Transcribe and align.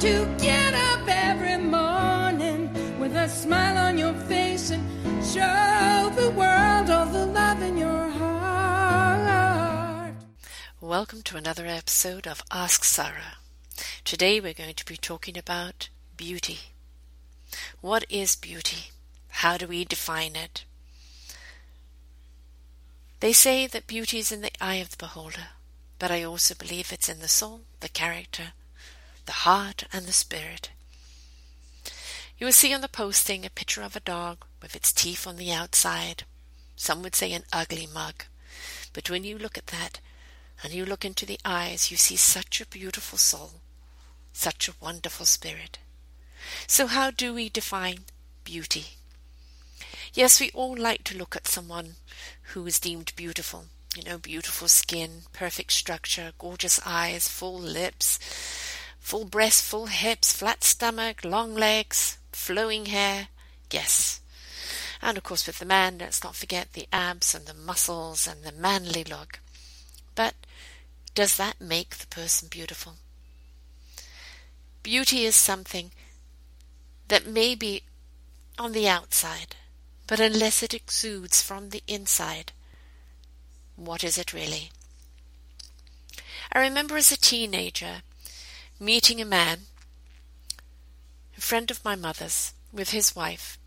To 0.00 0.26
get 0.38 0.74
up 0.74 1.08
every 1.08 1.56
morning 1.56 2.70
with 2.98 3.16
a 3.16 3.28
smile 3.28 3.78
on 3.78 3.96
your 3.96 4.12
face 4.12 4.70
and 4.70 4.84
show 5.24 6.10
the 6.14 6.30
world 6.30 6.90
all 6.90 7.06
the 7.06 7.24
love 7.24 7.62
in 7.62 7.78
your 7.78 8.10
heart. 8.10 10.14
Welcome 10.80 11.22
to 11.22 11.38
another 11.38 11.66
episode 11.66 12.26
of 12.26 12.42
Ask 12.50 12.84
Sarah. 12.84 13.38
Today 14.04 14.40
we're 14.40 14.52
going 14.52 14.74
to 14.74 14.84
be 14.84 14.98
talking 14.98 15.38
about 15.38 15.88
beauty. 16.16 16.58
What 17.80 18.04
is 18.10 18.36
beauty? 18.36 18.90
How 19.28 19.56
do 19.56 19.66
we 19.66 19.86
define 19.86 20.36
it? 20.36 20.66
They 23.20 23.32
say 23.32 23.66
that 23.68 23.86
beauty 23.86 24.18
is 24.18 24.30
in 24.30 24.42
the 24.42 24.50
eye 24.60 24.76
of 24.76 24.90
the 24.90 24.98
beholder, 24.98 25.48
but 25.98 26.10
I 26.10 26.24
also 26.24 26.54
believe 26.54 26.92
it's 26.92 27.08
in 27.08 27.20
the 27.20 27.28
soul, 27.28 27.62
the 27.80 27.88
character, 27.88 28.52
the 29.26 29.32
heart, 29.32 29.84
and 29.92 30.06
the 30.06 30.12
spirit. 30.12 30.70
You 32.38 32.46
will 32.46 32.52
see 32.52 32.74
on 32.74 32.80
the 32.80 32.88
posting 32.88 33.44
a 33.44 33.50
picture 33.50 33.82
of 33.82 33.96
a 33.96 34.00
dog 34.00 34.44
with 34.60 34.74
its 34.74 34.92
teeth 34.92 35.26
on 35.26 35.36
the 35.36 35.52
outside. 35.52 36.24
Some 36.76 37.02
would 37.02 37.14
say 37.14 37.32
an 37.32 37.44
ugly 37.52 37.86
mug. 37.86 38.24
But 38.92 39.08
when 39.08 39.24
you 39.24 39.38
look 39.38 39.56
at 39.56 39.68
that, 39.68 40.00
and 40.62 40.72
you 40.72 40.84
look 40.84 41.04
into 41.04 41.26
the 41.26 41.38
eyes, 41.44 41.90
you 41.90 41.96
see 41.96 42.16
such 42.16 42.60
a 42.60 42.66
beautiful 42.66 43.18
soul, 43.18 43.60
such 44.32 44.68
a 44.68 44.74
wonderful 44.80 45.26
spirit. 45.26 45.78
So 46.66 46.86
how 46.86 47.10
do 47.10 47.34
we 47.34 47.48
define 47.48 48.04
beauty? 48.44 48.86
Yes, 50.12 50.40
we 50.40 50.50
all 50.54 50.76
like 50.76 51.04
to 51.04 51.18
look 51.18 51.34
at 51.36 51.48
someone 51.48 51.96
who 52.52 52.66
is 52.66 52.78
deemed 52.78 53.12
beautiful. 53.16 53.66
You 53.96 54.04
know, 54.04 54.18
beautiful 54.18 54.68
skin, 54.68 55.22
perfect 55.32 55.72
structure, 55.72 56.32
gorgeous 56.38 56.80
eyes, 56.84 57.28
full 57.28 57.58
lips, 57.58 58.18
full 59.04 59.26
breasts, 59.26 59.60
full 59.60 59.86
hips, 59.86 60.32
flat 60.32 60.64
stomach, 60.64 61.22
long 61.26 61.54
legs, 61.54 62.16
flowing 62.32 62.86
hair. 62.86 63.28
Yes. 63.70 64.22
And 65.02 65.18
of 65.18 65.22
course, 65.22 65.46
with 65.46 65.58
the 65.58 65.66
man, 65.66 65.98
let's 65.98 66.24
not 66.24 66.34
forget 66.34 66.72
the 66.72 66.88
abs 66.90 67.34
and 67.34 67.44
the 67.44 67.52
muscles 67.52 68.26
and 68.26 68.42
the 68.42 68.50
manly 68.50 69.04
look. 69.04 69.40
But 70.14 70.32
does 71.14 71.36
that 71.36 71.60
make 71.60 71.98
the 71.98 72.06
person 72.06 72.48
beautiful? 72.50 72.94
Beauty 74.82 75.26
is 75.26 75.36
something 75.36 75.90
that 77.08 77.26
may 77.26 77.54
be 77.54 77.82
on 78.58 78.72
the 78.72 78.88
outside, 78.88 79.54
but 80.06 80.18
unless 80.18 80.62
it 80.62 80.72
exudes 80.72 81.42
from 81.42 81.68
the 81.68 81.82
inside, 81.86 82.52
what 83.76 84.02
is 84.02 84.16
it 84.16 84.32
really? 84.32 84.70
I 86.50 86.60
remember 86.60 86.96
as 86.96 87.12
a 87.12 87.18
teenager 87.18 88.02
meeting 88.80 89.20
a 89.20 89.24
man, 89.24 89.60
a 91.36 91.40
friend 91.40 91.70
of 91.70 91.84
my 91.84 91.94
mother's, 91.94 92.52
with 92.72 92.90
his 92.90 93.14
wife. 93.14 93.58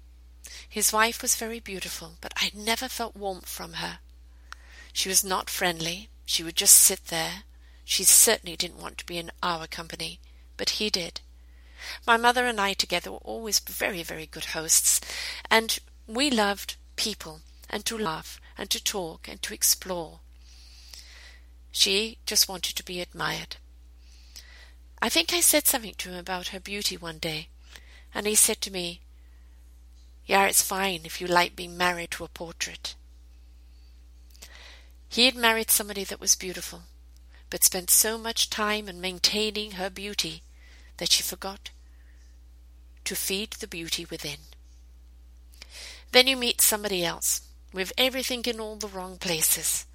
His 0.67 0.91
wife 0.91 1.21
was 1.21 1.35
very 1.35 1.59
beautiful, 1.59 2.17
but 2.19 2.33
I 2.37 2.51
never 2.53 2.87
felt 2.87 3.15
warmth 3.15 3.47
from 3.47 3.73
her. 3.73 3.99
She 4.91 5.09
was 5.09 5.23
not 5.23 5.49
friendly. 5.49 6.09
She 6.25 6.43
would 6.43 6.55
just 6.55 6.75
sit 6.75 7.05
there. 7.05 7.43
She 7.85 8.03
certainly 8.03 8.57
didn't 8.57 8.81
want 8.81 8.97
to 8.97 9.05
be 9.05 9.17
in 9.17 9.31
our 9.41 9.65
company, 9.67 10.19
but 10.57 10.71
he 10.71 10.89
did. 10.89 11.21
My 12.05 12.17
mother 12.17 12.45
and 12.45 12.59
I 12.59 12.73
together 12.73 13.11
were 13.11 13.17
always 13.19 13.59
very, 13.59 14.03
very 14.03 14.25
good 14.25 14.45
hosts, 14.45 14.99
and 15.49 15.79
we 16.05 16.29
loved 16.29 16.75
people 16.95 17.41
and 17.69 17.85
to 17.85 17.97
laugh 17.97 18.41
and 18.57 18.69
to 18.71 18.83
talk 18.83 19.27
and 19.27 19.41
to 19.43 19.53
explore. 19.53 20.19
She 21.71 22.17
just 22.25 22.49
wanted 22.49 22.75
to 22.75 22.83
be 22.83 22.99
admired. 22.99 23.57
I 25.01 25.09
think 25.09 25.33
I 25.33 25.41
said 25.41 25.67
something 25.67 25.93
to 25.99 26.09
him 26.09 26.17
about 26.17 26.49
her 26.49 26.59
beauty 26.59 26.97
one 26.97 27.19
day, 27.19 27.49
and 28.13 28.25
he 28.25 28.35
said 28.35 28.61
to 28.61 28.71
me, 28.71 29.01
Yeah, 30.25 30.45
it's 30.45 30.61
fine 30.61 31.01
if 31.03 31.21
you 31.21 31.27
like 31.27 31.55
being 31.55 31.77
married 31.77 32.11
to 32.11 32.23
a 32.23 32.27
portrait. 32.27 32.95
He 35.09 35.25
had 35.25 35.35
married 35.35 35.71
somebody 35.71 36.03
that 36.03 36.19
was 36.19 36.35
beautiful, 36.35 36.83
but 37.49 37.63
spent 37.63 37.89
so 37.89 38.17
much 38.17 38.49
time 38.49 38.89
in 38.89 38.99
maintaining 38.99 39.71
her 39.71 39.89
beauty 39.89 40.41
that 40.97 41.11
she 41.11 41.23
forgot 41.23 41.69
to 43.05 43.15
feed 43.15 43.51
the 43.51 43.67
beauty 43.67 44.05
within. 44.09 44.39
Then 46.11 46.27
you 46.27 46.35
meet 46.35 46.59
somebody 46.59 47.05
else 47.05 47.41
with 47.71 47.93
everything 47.97 48.43
in 48.45 48.59
all 48.59 48.75
the 48.75 48.87
wrong 48.87 49.17
places. 49.17 49.85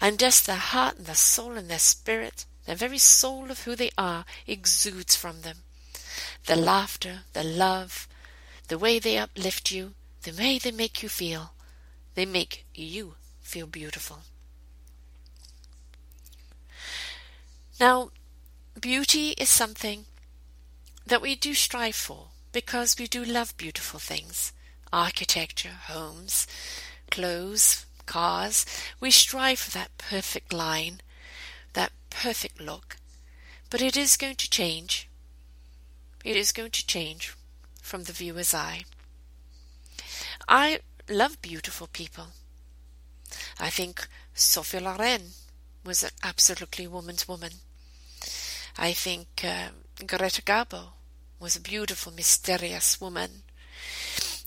And 0.00 0.18
just 0.18 0.46
their 0.46 0.56
heart 0.56 0.96
and 0.96 1.06
their 1.06 1.14
soul 1.14 1.52
and 1.52 1.70
their 1.70 1.78
spirit, 1.78 2.44
the 2.70 2.76
very 2.76 2.98
soul 2.98 3.50
of 3.50 3.64
who 3.64 3.74
they 3.74 3.90
are, 3.98 4.24
exudes 4.46 5.16
from 5.16 5.40
them. 5.40 5.56
The 6.46 6.54
laughter, 6.54 7.22
the 7.32 7.42
love, 7.42 8.06
the 8.68 8.78
way 8.78 9.00
they 9.00 9.18
uplift 9.18 9.72
you, 9.72 9.94
the 10.22 10.30
way 10.30 10.56
they 10.56 10.70
make 10.70 11.02
you 11.02 11.08
feel, 11.08 11.50
they 12.14 12.24
make 12.24 12.66
you 12.72 13.14
feel 13.40 13.66
beautiful. 13.66 14.20
Now, 17.80 18.10
beauty 18.80 19.30
is 19.30 19.48
something 19.48 20.04
that 21.04 21.20
we 21.20 21.34
do 21.34 21.54
strive 21.54 21.96
for 21.96 22.28
because 22.52 22.96
we 22.96 23.08
do 23.08 23.24
love 23.24 23.56
beautiful 23.56 23.98
things 23.98 24.52
architecture, 24.92 25.76
homes, 25.88 26.46
clothes, 27.10 27.84
cars. 28.06 28.64
We 29.00 29.10
strive 29.10 29.58
for 29.58 29.72
that 29.72 29.98
perfect 29.98 30.52
line, 30.52 31.00
that 31.74 31.92
perfect 32.10 32.60
look. 32.60 32.96
But 33.70 33.82
it 33.82 33.96
is 33.96 34.16
going 34.16 34.36
to 34.36 34.50
change. 34.50 35.08
It 36.24 36.36
is 36.36 36.52
going 36.52 36.72
to 36.72 36.86
change 36.86 37.34
from 37.82 38.04
the 38.04 38.12
viewer's 38.12 38.54
eye. 38.54 38.82
I 40.48 40.80
love 41.08 41.40
beautiful 41.42 41.86
people. 41.86 42.28
I 43.58 43.70
think 43.70 44.06
Sophie 44.34 44.80
Loren 44.80 45.30
was 45.84 46.02
an 46.02 46.10
absolutely 46.22 46.86
woman's 46.86 47.28
woman. 47.28 47.52
I 48.76 48.92
think 48.92 49.26
uh, 49.44 49.68
Greta 50.06 50.42
Garbo 50.42 50.90
was 51.38 51.56
a 51.56 51.60
beautiful, 51.60 52.12
mysterious 52.12 53.00
woman. 53.00 53.42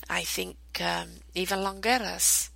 I 0.09 0.22
think 0.23 0.57
um, 0.79 1.09
Eva 1.34 1.55
Longoria, 1.55 2.50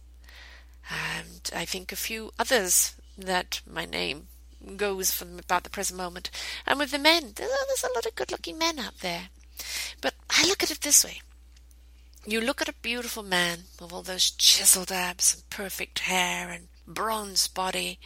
and 0.89 1.49
I 1.55 1.65
think 1.65 1.91
a 1.91 1.95
few 1.95 2.31
others 2.37 2.95
that 3.17 3.61
my 3.65 3.85
name 3.85 4.27
goes 4.75 5.11
from 5.11 5.39
about 5.39 5.63
the 5.63 5.69
present 5.69 5.97
moment. 5.97 6.29
And 6.65 6.79
with 6.79 6.91
the 6.91 6.99
men, 6.99 7.33
there's 7.35 7.83
a 7.83 7.93
lot 7.95 8.05
of 8.05 8.15
good-looking 8.15 8.57
men 8.57 8.79
out 8.79 8.99
there. 8.99 9.29
But 10.01 10.15
I 10.29 10.45
look 10.47 10.63
at 10.63 10.71
it 10.71 10.81
this 10.81 11.05
way. 11.05 11.21
You 12.25 12.41
look 12.41 12.61
at 12.61 12.67
a 12.67 12.73
beautiful 12.81 13.23
man 13.23 13.59
with 13.79 13.93
all 13.93 14.01
those 14.01 14.29
chiseled 14.31 14.91
abs 14.91 15.33
and 15.33 15.49
perfect 15.49 15.99
hair 15.99 16.49
and 16.49 16.67
bronze 16.85 17.47
body, 17.47 17.99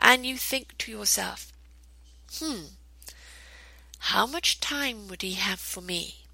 and 0.00 0.26
you 0.26 0.36
think 0.36 0.76
to 0.78 0.90
yourself, 0.90 1.52
hmm, 2.38 2.64
how 3.98 4.26
much 4.26 4.58
time 4.58 5.06
would 5.06 5.22
he 5.22 5.34
have 5.34 5.60
for 5.60 5.80
me? 5.80 6.24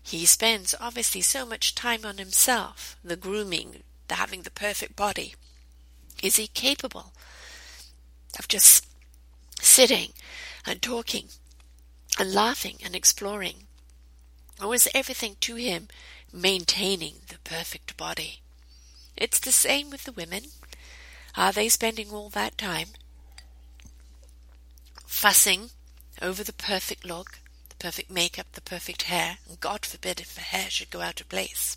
He 0.00 0.24
spends 0.24 0.74
obviously 0.80 1.20
so 1.20 1.44
much 1.44 1.74
time 1.74 2.04
on 2.04 2.18
himself, 2.18 2.96
the 3.02 3.16
grooming, 3.16 3.82
the 4.06 4.14
having 4.14 4.42
the 4.42 4.50
perfect 4.50 4.94
body. 4.94 5.34
Is 6.22 6.36
he 6.36 6.46
capable 6.46 7.12
of 8.40 8.48
just 8.48 8.88
sitting 9.60 10.08
and 10.66 10.82
talking 10.82 11.28
and 12.18 12.34
laughing 12.34 12.78
and 12.84 12.96
exploring? 12.96 13.66
Or 14.60 14.74
is 14.74 14.88
everything 14.92 15.36
to 15.42 15.54
him 15.54 15.88
maintaining 16.32 17.16
the 17.28 17.38
perfect 17.44 17.96
body? 17.96 18.40
It's 19.16 19.38
the 19.38 19.52
same 19.52 19.90
with 19.90 20.04
the 20.04 20.12
women. 20.12 20.44
Are 21.36 21.52
they 21.52 21.68
spending 21.68 22.10
all 22.10 22.30
that 22.30 22.58
time 22.58 22.88
fussing 25.06 25.68
over 26.22 26.42
the 26.42 26.52
perfect 26.52 27.04
look, 27.04 27.40
the 27.68 27.76
perfect 27.76 28.10
makeup, 28.10 28.46
the 28.52 28.60
perfect 28.62 29.02
hair, 29.02 29.36
and 29.46 29.60
God 29.60 29.84
forbid 29.84 30.18
if 30.18 30.34
the 30.34 30.40
hair 30.40 30.70
should 30.70 30.90
go 30.90 31.02
out 31.02 31.20
of 31.20 31.28
place. 31.28 31.76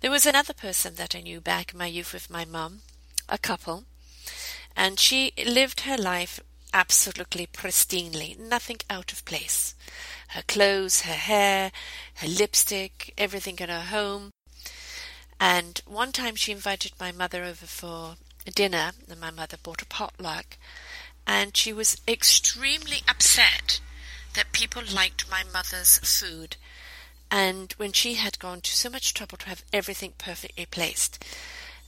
There 0.00 0.10
was 0.10 0.26
another 0.26 0.52
person 0.52 0.96
that 0.96 1.14
I 1.14 1.20
knew 1.20 1.40
back 1.40 1.72
in 1.72 1.78
my 1.78 1.86
youth 1.86 2.12
with 2.12 2.28
my 2.28 2.44
mum, 2.44 2.80
a 3.28 3.38
couple, 3.38 3.84
and 4.76 4.98
she 4.98 5.32
lived 5.46 5.80
her 5.80 5.96
life 5.96 6.40
absolutely 6.74 7.46
pristinely, 7.46 8.38
nothing 8.38 8.78
out 8.88 9.12
of 9.12 9.24
place. 9.24 9.74
Her 10.28 10.42
clothes, 10.42 11.02
her 11.02 11.12
hair, 11.12 11.70
her 12.16 12.28
lipstick, 12.28 13.12
everything 13.18 13.58
in 13.58 13.68
her 13.68 13.82
home. 13.82 14.30
And 15.38 15.80
one 15.86 16.12
time 16.12 16.34
she 16.36 16.52
invited 16.52 16.92
my 16.98 17.12
mother 17.12 17.44
over 17.44 17.66
for 17.66 18.14
dinner, 18.54 18.92
and 19.08 19.20
my 19.20 19.30
mother 19.30 19.56
bought 19.62 19.82
a 19.82 19.86
potluck 19.86 20.56
and 21.26 21.56
she 21.56 21.72
was 21.72 22.00
extremely 22.08 23.02
upset 23.08 23.80
that 24.34 24.52
people 24.52 24.82
liked 24.92 25.30
my 25.30 25.42
mother's 25.52 25.98
food. 25.98 26.56
And 27.30 27.72
when 27.76 27.92
she 27.92 28.14
had 28.14 28.38
gone 28.38 28.60
to 28.62 28.70
so 28.72 28.90
much 28.90 29.14
trouble 29.14 29.38
to 29.38 29.48
have 29.48 29.64
everything 29.72 30.12
perfectly 30.18 30.66
placed, 30.66 31.24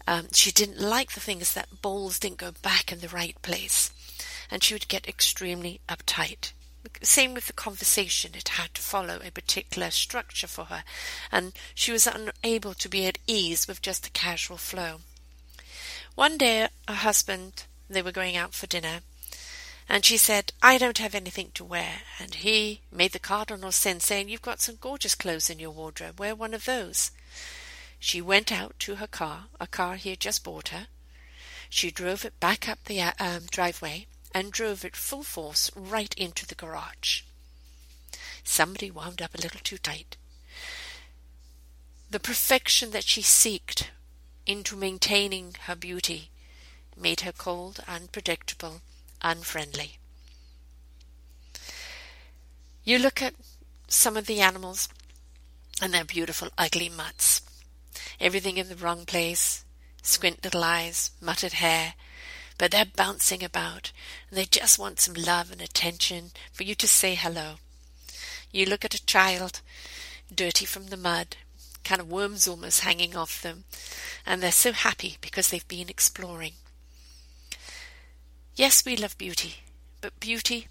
um, 0.07 0.29
she 0.33 0.51
didn't 0.53 0.81
like 0.81 1.13
the 1.13 1.21
things 1.21 1.55
that 1.55 1.81
bowls 1.83 2.19
didn't 2.19 2.39
go 2.39 2.53
back 2.63 2.93
in 2.93 3.01
the 3.01 3.09
right 3.09 3.41
place. 3.43 3.91
and 4.51 4.63
she 4.63 4.75
would 4.75 4.89
get 4.89 5.09
extremely 5.09 5.81
uptight. 5.89 6.53
Same 7.03 7.33
with 7.35 7.47
the 7.47 7.53
conversation, 7.53 8.33
it 8.35 8.49
had 8.51 8.75
to 8.75 8.83
follow 8.83 9.19
a 9.25 9.31
particular 9.31 9.91
structure 9.91 10.47
for 10.47 10.67
her, 10.67 10.85
and 11.33 11.53
she 11.75 11.91
was 11.93 12.07
unable 12.07 12.75
to 12.75 12.89
be 12.89 13.07
at 13.07 13.19
ease 13.27 13.67
with 13.67 13.81
just 13.83 14.07
a 14.07 14.11
casual 14.11 14.59
flow. 14.59 15.01
One 16.15 16.37
day, 16.37 16.69
her 16.87 16.95
husband, 16.95 17.65
they 17.89 18.03
were 18.03 18.13
going 18.13 18.37
out 18.37 18.53
for 18.55 18.67
dinner, 18.67 19.01
and 19.89 20.05
she 20.05 20.17
said, 20.17 20.53
I 20.63 20.79
don't 20.79 20.99
have 20.99 21.15
anything 21.15 21.51
to 21.55 21.65
wear. 21.65 22.03
And 22.19 22.37
he 22.37 22.81
made 22.91 23.13
the 23.13 23.19
cardinal 23.19 23.73
sin, 23.73 24.01
saying, 24.01 24.29
You've 24.29 24.41
got 24.41 24.61
some 24.61 24.79
gorgeous 24.81 25.15
clothes 25.15 25.51
in 25.51 25.59
your 25.59 25.73
wardrobe. 25.73 26.19
Wear 26.19 26.35
one 26.35 26.55
of 26.55 26.65
those. 26.65 27.11
She 28.05 28.21
went 28.21 28.53
out 28.53 28.79
to 28.81 28.97
her 28.97 29.07
car, 29.07 29.47
a 29.59 29.67
car 29.67 29.97
he 29.97 30.11
had 30.11 30.21
just 30.21 30.45
bought 30.45 30.69
her. 30.69 30.89
She 31.71 31.91
drove 31.91 32.27
it 32.27 32.39
back 32.39 32.69
up 32.69 32.85
the 32.85 33.01
um, 33.01 33.47
driveway 33.51 34.09
and 34.35 34.53
drove 34.53 34.85
it 34.85 34.95
full 34.95 35.23
force 35.23 35.71
right 35.75 36.13
into 36.19 36.47
the 36.47 36.55
garage. 36.55 37.23
Somebody 38.45 38.91
wound 38.91 39.23
up 39.23 39.35
a 39.35 39.41
little 39.41 39.63
too 39.65 39.79
tight. 39.79 40.19
The 42.11 42.21
perfection 42.21 42.91
that 42.91 43.05
she 43.05 43.23
seeked 43.23 43.87
into 44.45 44.77
maintaining 44.77 45.55
her 45.63 45.75
beauty 45.75 46.29
made 46.95 47.21
her 47.21 47.33
cold, 47.33 47.83
unpredictable, 47.89 48.83
unfriendly. 49.23 49.97
You 52.85 52.99
look 52.99 53.23
at 53.23 53.35
some 53.89 54.19
of 54.19 54.27
the 54.27 54.43
animals 54.43 54.91
and 55.81 55.95
their 55.95 56.05
beautiful 56.05 56.51
ugly 56.59 56.91
mutts. 56.91 57.41
Everything 58.21 58.57
in 58.57 58.69
the 58.69 58.77
wrong 58.77 59.05
place, 59.05 59.65
squint 60.03 60.45
little 60.45 60.65
eyes, 60.65 61.11
muttered 61.21 61.55
hair, 61.55 61.95
but 62.59 62.71
they're 62.71 62.85
bouncing 62.85 63.43
about 63.43 63.93
and 64.29 64.39
they 64.39 64.45
just 64.45 64.79
want 64.79 65.01
some 65.01 65.15
love 65.15 65.51
and 65.51 65.61
attention 65.61 66.31
for 66.53 66.63
you 66.63 66.75
to 66.77 66.87
say 66.87 67.15
hello. 67.15 67.55
You 68.51 68.67
look 68.67 68.85
at 68.85 68.95
a 68.95 69.05
child, 69.07 69.61
dirty 70.33 70.65
from 70.65 70.87
the 70.87 70.97
mud, 70.97 71.37
kind 71.83 72.01
of 72.01 72.11
worms 72.11 72.47
almost 72.49 72.81
hanging 72.81 73.17
off 73.17 73.43
them, 73.43 73.65
and 74.25 74.43
they're 74.43 74.53
so 74.53 74.73
happy 74.73 75.17
because 75.21 75.51
they've 75.51 75.67
been 75.69 75.89
exploring. 75.89 76.53
Yes, 78.55 78.85
we 78.85 78.97
love 78.97 79.19
beauty, 79.19 79.57
but 80.01 80.21
beauty, 80.21 80.69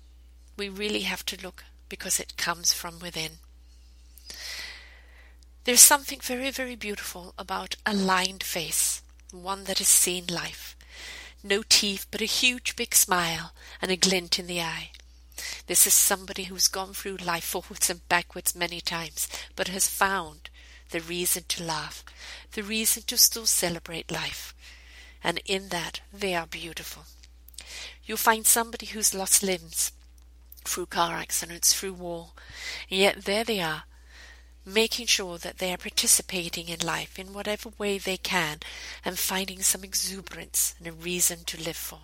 we 0.58 0.70
really 0.70 1.02
have 1.02 1.26
to 1.26 1.44
look 1.44 1.66
because 1.90 2.20
it 2.20 2.38
comes 2.38 2.72
from 2.74 3.00
within. 3.00 3.34
There's 5.66 5.82
something 5.82 6.20
very, 6.20 6.52
very 6.52 6.76
beautiful 6.76 7.34
about 7.38 7.76
a 7.86 7.94
lined 7.94 8.44
face, 8.44 9.02
one 9.32 9.64
that 9.64 9.78
has 9.78 9.88
seen 9.88 10.26
life. 10.28 10.76
No 11.42 11.64
teeth, 11.68 12.06
but 12.12 12.22
a 12.22 12.26
huge 12.26 12.76
big 12.76 12.94
smile 12.94 13.54
and 13.82 13.90
a 13.90 13.96
glint 13.96 14.40
in 14.40 14.48
the 14.48 14.60
eye. 14.60 14.92
This 15.68 15.88
is 15.88 15.94
somebody 15.94 16.44
who's 16.44 16.68
gone 16.68 16.94
through 16.94 17.16
life 17.18 17.46
forwards 17.46 17.90
and 17.90 18.08
backwards 18.10 18.54
many 18.54 18.82
times, 18.82 19.30
but 19.56 19.70
has 19.70 19.88
found 19.88 20.50
the 20.90 21.00
reason 21.00 21.44
to 21.48 21.64
laugh, 21.64 22.04
the 22.52 22.64
reason 22.64 23.04
to 23.04 23.18
still 23.18 23.46
celebrate 23.46 24.12
life. 24.12 24.54
And 25.24 25.40
in 25.46 25.70
that, 25.70 26.02
they 26.12 26.36
are 26.36 26.46
beautiful. 26.46 27.04
You'll 28.04 28.18
find 28.18 28.46
somebody 28.46 28.88
who's 28.88 29.16
lost 29.16 29.42
limbs 29.42 29.94
through 30.66 30.88
car 30.88 31.16
accidents, 31.16 31.74
through 31.74 31.94
war, 31.94 32.32
and 32.92 33.00
yet 33.00 33.24
there 33.24 33.46
they 33.46 33.62
are, 33.62 33.84
making 34.66 35.08
sure 35.08 35.38
that 35.38 35.58
they 35.58 35.74
are 35.74 35.78
participating 35.78 36.70
in 36.70 36.80
life 36.80 37.20
in 37.20 37.34
whatever 37.34 37.70
way 37.78 37.98
they 37.98 38.18
can 38.18 38.60
and 39.04 39.20
finding 39.20 39.62
some 39.62 39.84
exuberance 39.84 40.76
and 40.78 40.88
a 40.88 40.92
reason 40.92 41.40
to 41.46 41.62
live 41.62 41.76
for. 41.76 42.00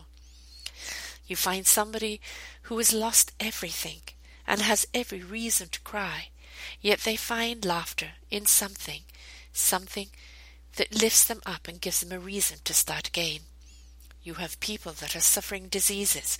You 1.27 1.35
find 1.35 1.65
somebody 1.65 2.19
who 2.63 2.77
has 2.77 2.93
lost 2.93 3.31
everything 3.39 4.01
and 4.47 4.61
has 4.61 4.87
every 4.93 5.21
reason 5.21 5.69
to 5.69 5.81
cry, 5.81 6.29
yet 6.81 7.01
they 7.01 7.15
find 7.15 7.63
laughter 7.63 8.13
in 8.29 8.45
something, 8.45 9.01
something 9.53 10.07
that 10.75 11.01
lifts 11.01 11.23
them 11.25 11.41
up 11.45 11.67
and 11.67 11.79
gives 11.79 12.01
them 12.01 12.11
a 12.11 12.19
reason 12.19 12.57
to 12.63 12.73
start 12.73 13.07
again. 13.07 13.41
You 14.23 14.35
have 14.35 14.59
people 14.59 14.91
that 14.93 15.15
are 15.15 15.21
suffering 15.21 15.67
diseases 15.67 16.37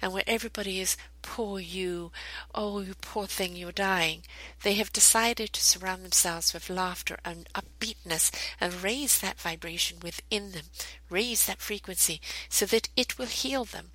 and 0.00 0.12
where 0.12 0.24
everybody 0.26 0.80
is, 0.80 0.96
poor 1.22 1.58
you, 1.58 2.12
oh, 2.54 2.80
you 2.80 2.94
poor 3.00 3.26
thing, 3.26 3.56
you're 3.56 3.72
dying, 3.72 4.22
they 4.62 4.74
have 4.74 4.92
decided 4.92 5.52
to 5.52 5.62
surround 5.62 6.02
themselves 6.04 6.54
with 6.54 6.70
laughter 6.70 7.18
and 7.24 7.48
upbeatness 7.54 8.30
and 8.60 8.82
raise 8.82 9.20
that 9.20 9.40
vibration 9.40 9.98
within 10.02 10.52
them, 10.52 10.66
raise 11.10 11.46
that 11.46 11.60
frequency 11.60 12.20
so 12.48 12.66
that 12.66 12.88
it 12.96 13.18
will 13.18 13.26
heal 13.26 13.64
them 13.64 13.90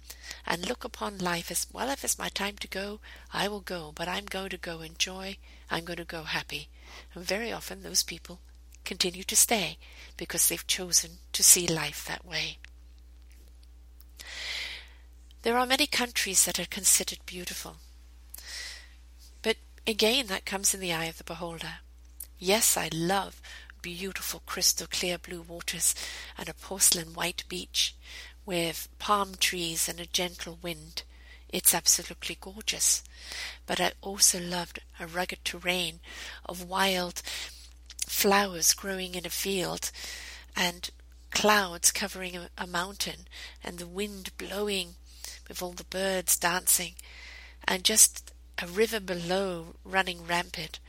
and 0.45 0.68
look 0.68 0.83
upon 0.83 1.18
life 1.18 1.51
as, 1.51 1.68
well, 1.71 1.89
if 1.89 2.03
it's 2.03 2.19
my 2.19 2.30
time 2.30 2.57
to 2.57 2.68
go, 2.68 3.00
I 3.33 3.48
will 3.48 3.62
go, 3.62 3.92
but 3.95 4.07
I'm 4.07 4.25
going 4.25 4.50
to 4.50 4.57
go 4.57 4.81
in 4.81 4.95
joy, 4.98 5.38
I'm 5.69 5.86
going 5.86 5.98
to 5.98 6.06
go 6.06 6.24
happy. 6.24 6.68
And 7.13 7.24
very 7.24 7.51
often 7.51 7.83
those 7.83 8.03
people 8.03 8.39
continue 8.83 9.24
to 9.24 9.36
stay 9.36 9.77
because 10.18 10.50
they've 10.50 10.68
chosen 10.68 11.12
to 11.33 11.44
see 11.44 11.68
life 11.68 12.06
that 12.07 12.25
way. 12.25 12.57
There 15.43 15.57
are 15.57 15.65
many 15.65 15.88
countries 15.88 16.45
that 16.45 16.59
are 16.59 16.65
considered 16.65 17.25
beautiful. 17.25 17.77
But 19.41 19.57
again, 19.88 20.27
that 20.27 20.45
comes 20.45 20.75
in 20.75 20.79
the 20.79 20.93
eye 20.93 21.05
of 21.05 21.17
the 21.17 21.23
beholder. 21.23 21.79
Yes, 22.38 22.77
I 22.77 22.89
love 22.93 23.41
beautiful 23.81 24.43
crystal 24.45 24.85
clear 24.85 25.17
blue 25.17 25.41
waters 25.41 25.95
and 26.38 26.47
a 26.47 26.53
porcelain 26.53 27.15
white 27.15 27.43
beach 27.49 27.95
with 28.45 28.88
palm 28.99 29.33
trees 29.33 29.89
and 29.89 29.99
a 29.99 30.05
gentle 30.05 30.59
wind. 30.61 31.01
It's 31.49 31.73
absolutely 31.73 32.38
gorgeous. 32.39 33.03
But 33.65 33.81
I 33.81 33.93
also 34.01 34.39
loved 34.39 34.79
a 34.99 35.07
rugged 35.07 35.43
terrain 35.43 36.01
of 36.45 36.69
wild 36.69 37.23
flowers 38.05 38.75
growing 38.75 39.15
in 39.15 39.25
a 39.25 39.31
field 39.31 39.91
and 40.55 40.91
clouds 41.31 41.91
covering 41.91 42.35
a, 42.38 42.49
a 42.59 42.67
mountain 42.67 43.27
and 43.63 43.79
the 43.79 43.88
wind 43.88 44.38
blowing 44.38 44.95
with 45.51 45.62
all 45.62 45.74
the 45.74 45.83
birds 45.83 46.38
dancing, 46.38 46.94
and 47.68 47.83
just 47.83 48.31
a 48.58 48.67
river 48.67 49.01
below 49.01 49.75
running 49.84 50.25
rampant. 50.25 50.79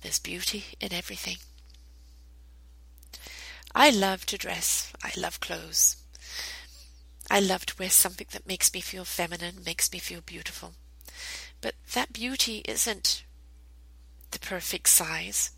There's 0.00 0.18
beauty 0.18 0.64
in 0.80 0.90
everything. 0.90 1.36
I 3.74 3.90
love 3.90 4.24
to 4.26 4.38
dress. 4.38 4.90
I 5.04 5.12
love 5.18 5.38
clothes. 5.40 5.96
I 7.30 7.40
love 7.40 7.66
to 7.66 7.74
wear 7.78 7.90
something 7.90 8.26
that 8.32 8.46
makes 8.46 8.72
me 8.72 8.80
feel 8.80 9.04
feminine, 9.04 9.56
makes 9.66 9.92
me 9.92 9.98
feel 9.98 10.22
beautiful. 10.22 10.72
But 11.60 11.74
that 11.92 12.14
beauty 12.14 12.62
isn't 12.64 13.22
the 14.30 14.38
perfect 14.38 14.88
size. 14.88 15.50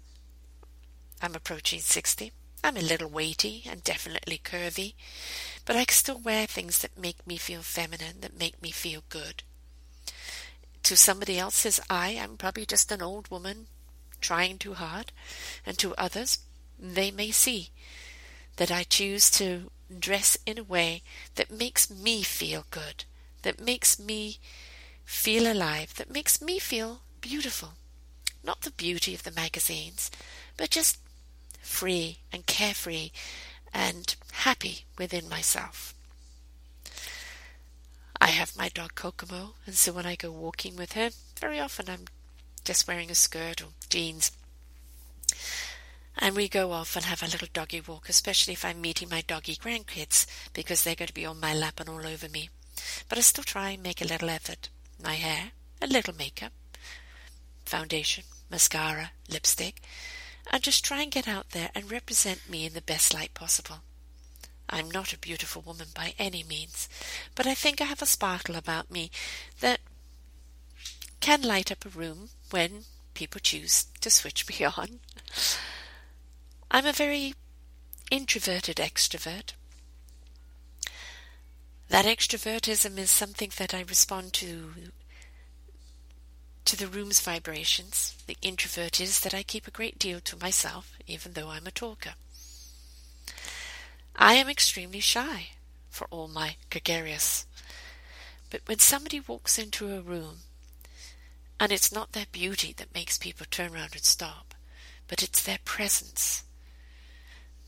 I'm 1.22 1.36
approaching 1.36 1.78
60. 1.78 2.32
I'm 2.64 2.76
a 2.76 2.80
little 2.80 3.08
weighty 3.08 3.62
and 3.70 3.84
definitely 3.84 4.40
curvy, 4.42 4.94
but 5.64 5.76
I 5.76 5.84
still 5.88 6.18
wear 6.18 6.46
things 6.46 6.78
that 6.78 6.98
make 6.98 7.26
me 7.26 7.36
feel 7.36 7.62
feminine, 7.62 8.20
that 8.20 8.38
make 8.38 8.60
me 8.62 8.70
feel 8.70 9.02
good. 9.08 9.42
To 10.84 10.96
somebody 10.96 11.38
else's 11.38 11.80
eye, 11.88 12.18
I'm 12.20 12.36
probably 12.36 12.66
just 12.66 12.90
an 12.90 13.02
old 13.02 13.30
woman 13.30 13.66
trying 14.20 14.58
too 14.58 14.74
hard, 14.74 15.12
and 15.66 15.78
to 15.78 15.94
others, 15.96 16.38
they 16.78 17.10
may 17.10 17.30
see 17.30 17.70
that 18.56 18.72
I 18.72 18.82
choose 18.82 19.30
to 19.32 19.70
dress 19.98 20.36
in 20.46 20.58
a 20.58 20.64
way 20.64 21.02
that 21.34 21.50
makes 21.50 21.90
me 21.90 22.22
feel 22.22 22.64
good, 22.70 23.04
that 23.42 23.60
makes 23.60 23.98
me 23.98 24.38
feel 25.04 25.50
alive, 25.50 25.94
that 25.96 26.10
makes 26.10 26.40
me 26.40 26.58
feel 26.58 27.00
beautiful. 27.20 27.74
Not 28.44 28.62
the 28.62 28.70
beauty 28.70 29.14
of 29.14 29.22
the 29.22 29.30
magazines, 29.30 30.10
but 30.56 30.70
just 30.70 30.98
free 31.60 32.18
and 32.32 32.46
carefree 32.46 33.10
and 33.72 34.14
happy 34.32 34.84
within 34.98 35.28
myself. 35.28 35.94
I 38.20 38.28
have 38.28 38.56
my 38.56 38.68
dog 38.68 38.94
Kokomo, 38.94 39.54
and 39.66 39.74
so 39.74 39.92
when 39.92 40.06
I 40.06 40.14
go 40.14 40.30
walking 40.30 40.76
with 40.76 40.92
her, 40.92 41.10
very 41.40 41.58
often 41.58 41.88
I'm 41.88 42.04
just 42.64 42.86
wearing 42.86 43.10
a 43.10 43.14
skirt 43.14 43.60
or 43.62 43.68
jeans. 43.88 44.30
And 46.18 46.36
we 46.36 46.48
go 46.48 46.72
off 46.72 46.94
and 46.94 47.04
have 47.06 47.22
a 47.22 47.26
little 47.26 47.48
doggy 47.52 47.80
walk, 47.80 48.08
especially 48.08 48.52
if 48.52 48.64
I'm 48.64 48.80
meeting 48.80 49.08
my 49.08 49.22
doggy 49.26 49.56
grandkids, 49.56 50.26
because 50.52 50.84
they're 50.84 50.94
going 50.94 51.08
to 51.08 51.14
be 51.14 51.26
on 51.26 51.40
my 51.40 51.54
lap 51.54 51.80
and 51.80 51.88
all 51.88 52.06
over 52.06 52.28
me. 52.28 52.50
But 53.08 53.18
I 53.18 53.22
still 53.22 53.44
try 53.44 53.70
and 53.70 53.82
make 53.82 54.00
a 54.00 54.06
little 54.06 54.30
effort. 54.30 54.68
My 55.02 55.14
hair, 55.14 55.50
a 55.80 55.86
little 55.86 56.14
makeup, 56.14 56.52
foundation, 57.64 58.24
mascara, 58.50 59.10
lipstick, 59.28 59.80
and 60.50 60.62
just 60.62 60.84
try 60.84 61.02
and 61.02 61.10
get 61.12 61.28
out 61.28 61.50
there 61.50 61.70
and 61.74 61.90
represent 61.90 62.48
me 62.48 62.66
in 62.66 62.74
the 62.74 62.82
best 62.82 63.14
light 63.14 63.34
possible. 63.34 63.80
I'm 64.68 64.90
not 64.90 65.12
a 65.12 65.18
beautiful 65.18 65.62
woman 65.62 65.88
by 65.94 66.14
any 66.18 66.42
means, 66.42 66.88
but 67.34 67.46
I 67.46 67.54
think 67.54 67.80
I 67.80 67.84
have 67.84 68.02
a 68.02 68.06
sparkle 68.06 68.56
about 68.56 68.90
me 68.90 69.10
that 69.60 69.80
can 71.20 71.42
light 71.42 71.70
up 71.70 71.84
a 71.84 71.90
room 71.90 72.30
when 72.50 72.84
people 73.14 73.40
choose 73.40 73.86
to 74.00 74.10
switch 74.10 74.48
me 74.48 74.64
on. 74.76 75.00
I'm 76.70 76.86
a 76.86 76.92
very 76.92 77.34
introverted 78.10 78.76
extrovert. 78.76 79.52
That 81.88 82.06
extrovertism 82.06 82.96
is 82.96 83.10
something 83.10 83.52
that 83.58 83.74
I 83.74 83.82
respond 83.82 84.32
to 84.34 84.72
to 86.64 86.76
the 86.76 86.86
room's 86.86 87.20
vibrations. 87.20 88.16
The 88.26 88.36
introvert 88.42 89.00
is 89.00 89.20
that 89.20 89.34
I 89.34 89.42
keep 89.42 89.66
a 89.66 89.72
great 89.72 89.98
deal 89.98 90.20
to 90.20 90.38
myself, 90.38 90.96
even 91.06 91.32
though 91.32 91.48
I'm 91.48 91.66
a 91.66 91.70
talker. 91.70 92.14
I 94.16 94.34
am 94.34 94.48
extremely 94.48 95.00
shy, 95.00 95.48
for 95.90 96.06
all 96.10 96.28
my 96.28 96.56
gregarious. 96.70 97.46
But 98.50 98.60
when 98.66 98.78
somebody 98.78 99.20
walks 99.20 99.58
into 99.58 99.94
a 99.94 100.00
room, 100.00 100.38
and 101.58 101.72
it's 101.72 101.92
not 101.92 102.12
their 102.12 102.26
beauty 102.32 102.74
that 102.76 102.94
makes 102.94 103.18
people 103.18 103.46
turn 103.48 103.72
round 103.72 103.92
and 103.94 104.04
stop, 104.04 104.54
but 105.08 105.22
it's 105.22 105.42
their 105.42 105.58
presence. 105.64 106.44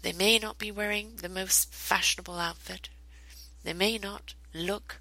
They 0.02 0.12
may 0.12 0.38
not 0.38 0.58
be 0.58 0.70
wearing 0.70 1.16
the 1.16 1.28
most 1.28 1.72
fashionable 1.72 2.38
outfit. 2.38 2.88
They 3.62 3.72
may 3.72 3.98
not 3.98 4.34
look 4.52 5.00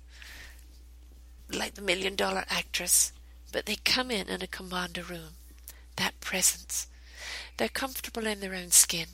like 1.51 1.73
the 1.75 1.81
million 1.81 2.15
dollar 2.15 2.45
actress, 2.49 3.11
but 3.53 3.67
they 3.67 3.75
come 3.75 4.11
in 4.11 4.27
in 4.27 4.41
a 4.41 4.47
commander 4.47 5.03
room. 5.03 5.35
That 5.95 6.19
presence. 6.19 6.87
They're 7.55 7.69
comfortable 7.69 8.27
in 8.27 8.41
their 8.41 8.55
own 8.55 8.71
skin. 8.71 9.07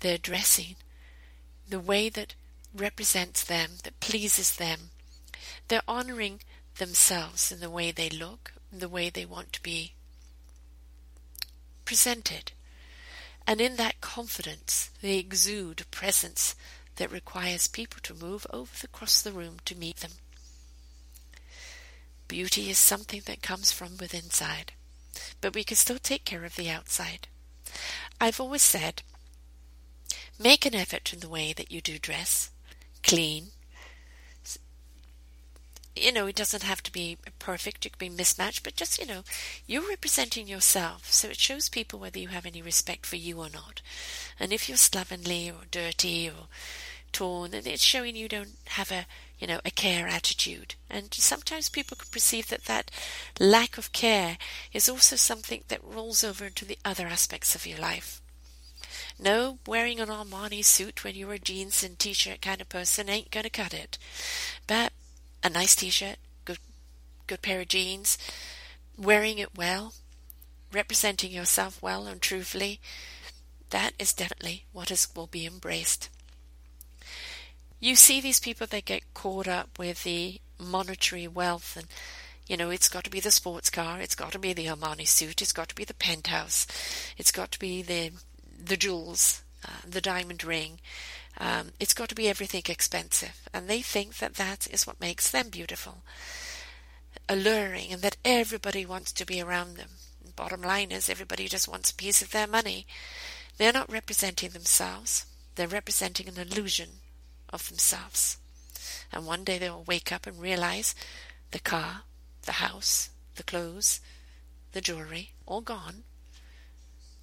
Their 0.00 0.18
dressing, 0.18 0.76
the 1.68 1.78
way 1.78 2.08
that 2.08 2.34
represents 2.74 3.44
them, 3.44 3.72
that 3.84 4.00
pleases 4.00 4.56
them. 4.56 4.90
They're 5.68 5.82
honoring 5.86 6.40
themselves 6.78 7.52
in 7.52 7.60
the 7.60 7.70
way 7.70 7.92
they 7.92 8.08
look, 8.08 8.54
the 8.72 8.88
way 8.88 9.10
they 9.10 9.26
want 9.26 9.52
to 9.52 9.62
be 9.62 9.92
presented. 11.84 12.52
And 13.46 13.60
in 13.60 13.76
that 13.76 14.00
confidence, 14.00 14.90
they 15.02 15.18
exude 15.18 15.80
a 15.80 15.86
presence 15.86 16.56
that 16.96 17.12
requires 17.12 17.68
people 17.68 17.98
to 18.04 18.14
move 18.14 18.46
over 18.50 18.70
across 18.82 19.20
the 19.20 19.32
room 19.32 19.56
to 19.66 19.76
meet 19.76 19.98
them. 19.98 20.12
Beauty 22.30 22.70
is 22.70 22.78
something 22.78 23.22
that 23.26 23.42
comes 23.42 23.72
from 23.72 23.96
within 23.96 24.26
inside, 24.26 24.70
but 25.40 25.52
we 25.52 25.64
can 25.64 25.76
still 25.76 25.98
take 25.98 26.24
care 26.24 26.44
of 26.44 26.54
the 26.54 26.70
outside. 26.70 27.26
I've 28.20 28.38
always 28.38 28.62
said, 28.62 29.02
make 30.38 30.64
an 30.64 30.76
effort 30.76 31.12
in 31.12 31.18
the 31.18 31.28
way 31.28 31.52
that 31.52 31.72
you 31.72 31.80
do 31.80 31.98
dress, 31.98 32.50
clean. 33.02 33.48
You 35.96 36.12
know, 36.12 36.28
it 36.28 36.36
doesn't 36.36 36.62
have 36.62 36.84
to 36.84 36.92
be 36.92 37.18
perfect, 37.40 37.84
it 37.84 37.98
can 37.98 38.08
be 38.08 38.16
mismatched, 38.16 38.62
but 38.62 38.76
just, 38.76 39.00
you 39.00 39.06
know, 39.06 39.24
you're 39.66 39.88
representing 39.88 40.46
yourself, 40.46 41.12
so 41.12 41.30
it 41.30 41.36
shows 41.36 41.68
people 41.68 41.98
whether 41.98 42.20
you 42.20 42.28
have 42.28 42.46
any 42.46 42.62
respect 42.62 43.06
for 43.06 43.16
you 43.16 43.40
or 43.40 43.50
not. 43.50 43.82
And 44.38 44.52
if 44.52 44.68
you're 44.68 44.78
slovenly 44.78 45.50
or 45.50 45.64
dirty 45.68 46.28
or 46.28 46.46
torn, 47.12 47.50
then 47.52 47.66
it's 47.66 47.82
showing 47.82 48.16
you 48.16 48.28
don't 48.28 48.56
have 48.66 48.90
a 48.90 49.06
you 49.40 49.46
know, 49.46 49.60
a 49.64 49.70
care 49.70 50.06
attitude. 50.06 50.74
And 50.88 51.12
sometimes 51.14 51.70
people 51.70 51.96
can 51.96 52.08
perceive 52.12 52.48
that 52.48 52.66
that 52.66 52.90
lack 53.40 53.78
of 53.78 53.92
care 53.92 54.36
is 54.72 54.88
also 54.88 55.16
something 55.16 55.64
that 55.68 55.82
rolls 55.82 56.22
over 56.22 56.44
into 56.44 56.66
the 56.66 56.78
other 56.84 57.06
aspects 57.06 57.54
of 57.54 57.66
your 57.66 57.78
life. 57.78 58.20
No, 59.18 59.58
wearing 59.66 59.98
an 59.98 60.08
Armani 60.08 60.62
suit 60.62 61.02
when 61.02 61.14
you're 61.14 61.32
a 61.32 61.38
jeans 61.38 61.82
and 61.82 61.98
t-shirt 61.98 62.42
kind 62.42 62.60
of 62.60 62.68
person 62.68 63.08
ain't 63.08 63.30
gonna 63.30 63.50
cut 63.50 63.72
it. 63.72 63.96
But 64.66 64.92
a 65.42 65.48
nice 65.48 65.74
t-shirt, 65.74 66.16
good, 66.44 66.58
good 67.26 67.40
pair 67.40 67.60
of 67.60 67.68
jeans, 67.68 68.18
wearing 68.98 69.38
it 69.38 69.56
well, 69.56 69.94
representing 70.70 71.32
yourself 71.32 71.80
well 71.82 72.06
and 72.06 72.20
truthfully, 72.20 72.78
that 73.70 73.92
is 73.98 74.12
definitely 74.12 74.64
what 74.72 74.90
is, 74.90 75.08
will 75.14 75.26
be 75.26 75.46
embraced 75.46 76.10
you 77.80 77.96
see 77.96 78.20
these 78.20 78.38
people 78.38 78.66
that 78.68 78.84
get 78.84 79.14
caught 79.14 79.48
up 79.48 79.78
with 79.78 80.04
the 80.04 80.40
monetary 80.58 81.26
wealth 81.26 81.76
and 81.76 81.86
you 82.46 82.56
know, 82.56 82.70
it's 82.70 82.88
got 82.88 83.04
to 83.04 83.10
be 83.10 83.20
the 83.20 83.30
sports 83.30 83.70
car, 83.70 84.00
it's 84.00 84.16
got 84.16 84.32
to 84.32 84.38
be 84.40 84.52
the 84.52 84.66
Armani 84.66 85.06
suit, 85.06 85.40
it's 85.40 85.52
got 85.52 85.68
to 85.68 85.74
be 85.76 85.84
the 85.84 85.94
penthouse, 85.94 86.66
it's 87.16 87.30
got 87.30 87.52
to 87.52 87.58
be 87.60 87.80
the 87.80 88.10
the 88.62 88.76
jewels, 88.76 89.42
uh, 89.64 89.88
the 89.88 90.00
diamond 90.00 90.42
ring. 90.42 90.80
Um, 91.38 91.68
it's 91.78 91.94
got 91.94 92.08
to 92.08 92.14
be 92.16 92.28
everything 92.28 92.64
expensive, 92.68 93.48
and 93.54 93.68
they 93.68 93.82
think 93.82 94.16
that 94.18 94.34
that 94.34 94.66
is 94.68 94.84
what 94.84 95.00
makes 95.00 95.30
them 95.30 95.48
beautiful, 95.48 96.02
alluring, 97.28 97.92
and 97.92 98.02
that 98.02 98.16
everybody 98.24 98.84
wants 98.84 99.12
to 99.12 99.24
be 99.24 99.40
around 99.40 99.76
them. 99.76 99.90
Bottom 100.34 100.60
line 100.60 100.90
is, 100.90 101.08
everybody 101.08 101.46
just 101.46 101.68
wants 101.68 101.92
a 101.92 101.94
piece 101.94 102.20
of 102.20 102.32
their 102.32 102.48
money. 102.48 102.84
They're 103.58 103.72
not 103.72 103.92
representing 103.92 104.50
themselves; 104.50 105.24
they're 105.54 105.68
representing 105.68 106.26
an 106.26 106.36
illusion 106.36 106.88
of 107.52 107.68
themselves. 107.68 108.38
And 109.12 109.26
one 109.26 109.44
day 109.44 109.58
they 109.58 109.70
will 109.70 109.84
wake 109.84 110.12
up 110.12 110.26
and 110.26 110.40
realize 110.40 110.94
the 111.50 111.58
car, 111.58 112.02
the 112.42 112.52
house, 112.52 113.10
the 113.36 113.42
clothes, 113.42 114.00
the 114.72 114.80
jewelry, 114.80 115.32
all 115.46 115.60
gone. 115.60 116.04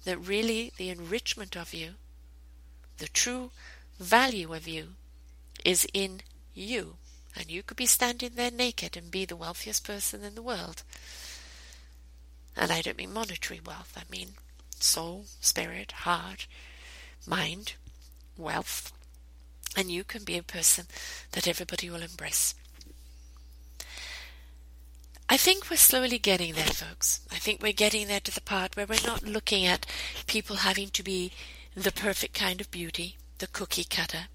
That 0.04 0.18
really 0.18 0.72
the 0.76 0.90
enrichment 0.90 1.56
of 1.56 1.74
you, 1.74 1.94
the 2.98 3.08
true 3.08 3.50
value 3.98 4.54
of 4.54 4.68
you, 4.68 4.94
is 5.64 5.86
in 5.92 6.20
you. 6.54 6.96
And 7.36 7.50
you 7.50 7.62
could 7.62 7.76
be 7.76 7.86
standing 7.86 8.32
there 8.34 8.50
naked 8.50 8.96
and 8.96 9.10
be 9.10 9.24
the 9.24 9.36
wealthiest 9.36 9.84
person 9.84 10.24
in 10.24 10.34
the 10.34 10.42
world. 10.42 10.82
And 12.56 12.72
I 12.72 12.82
don't 12.82 12.96
mean 12.98 13.12
monetary 13.12 13.60
wealth, 13.64 13.96
I 13.96 14.02
mean 14.10 14.30
soul, 14.80 15.26
spirit, 15.40 15.92
heart, 15.92 16.46
mind, 17.26 17.74
wealth, 18.36 18.92
and 19.78 19.92
you 19.92 20.02
can 20.02 20.24
be 20.24 20.36
a 20.36 20.42
person 20.42 20.86
that 21.32 21.46
everybody 21.46 21.88
will 21.88 22.02
embrace. 22.02 22.56
I 25.28 25.36
think 25.36 25.70
we're 25.70 25.76
slowly 25.76 26.18
getting 26.18 26.54
there, 26.54 26.64
folks. 26.64 27.20
I 27.30 27.36
think 27.36 27.62
we're 27.62 27.72
getting 27.72 28.08
there 28.08 28.18
to 28.20 28.34
the 28.34 28.40
part 28.40 28.74
where 28.74 28.86
we're 28.86 29.06
not 29.06 29.22
looking 29.22 29.64
at 29.64 29.86
people 30.26 30.56
having 30.56 30.88
to 30.90 31.04
be 31.04 31.30
the 31.76 31.92
perfect 31.92 32.34
kind 32.34 32.60
of 32.60 32.72
beauty, 32.72 33.18
the 33.38 33.46
cookie 33.46 33.84
cutter, 33.84 34.26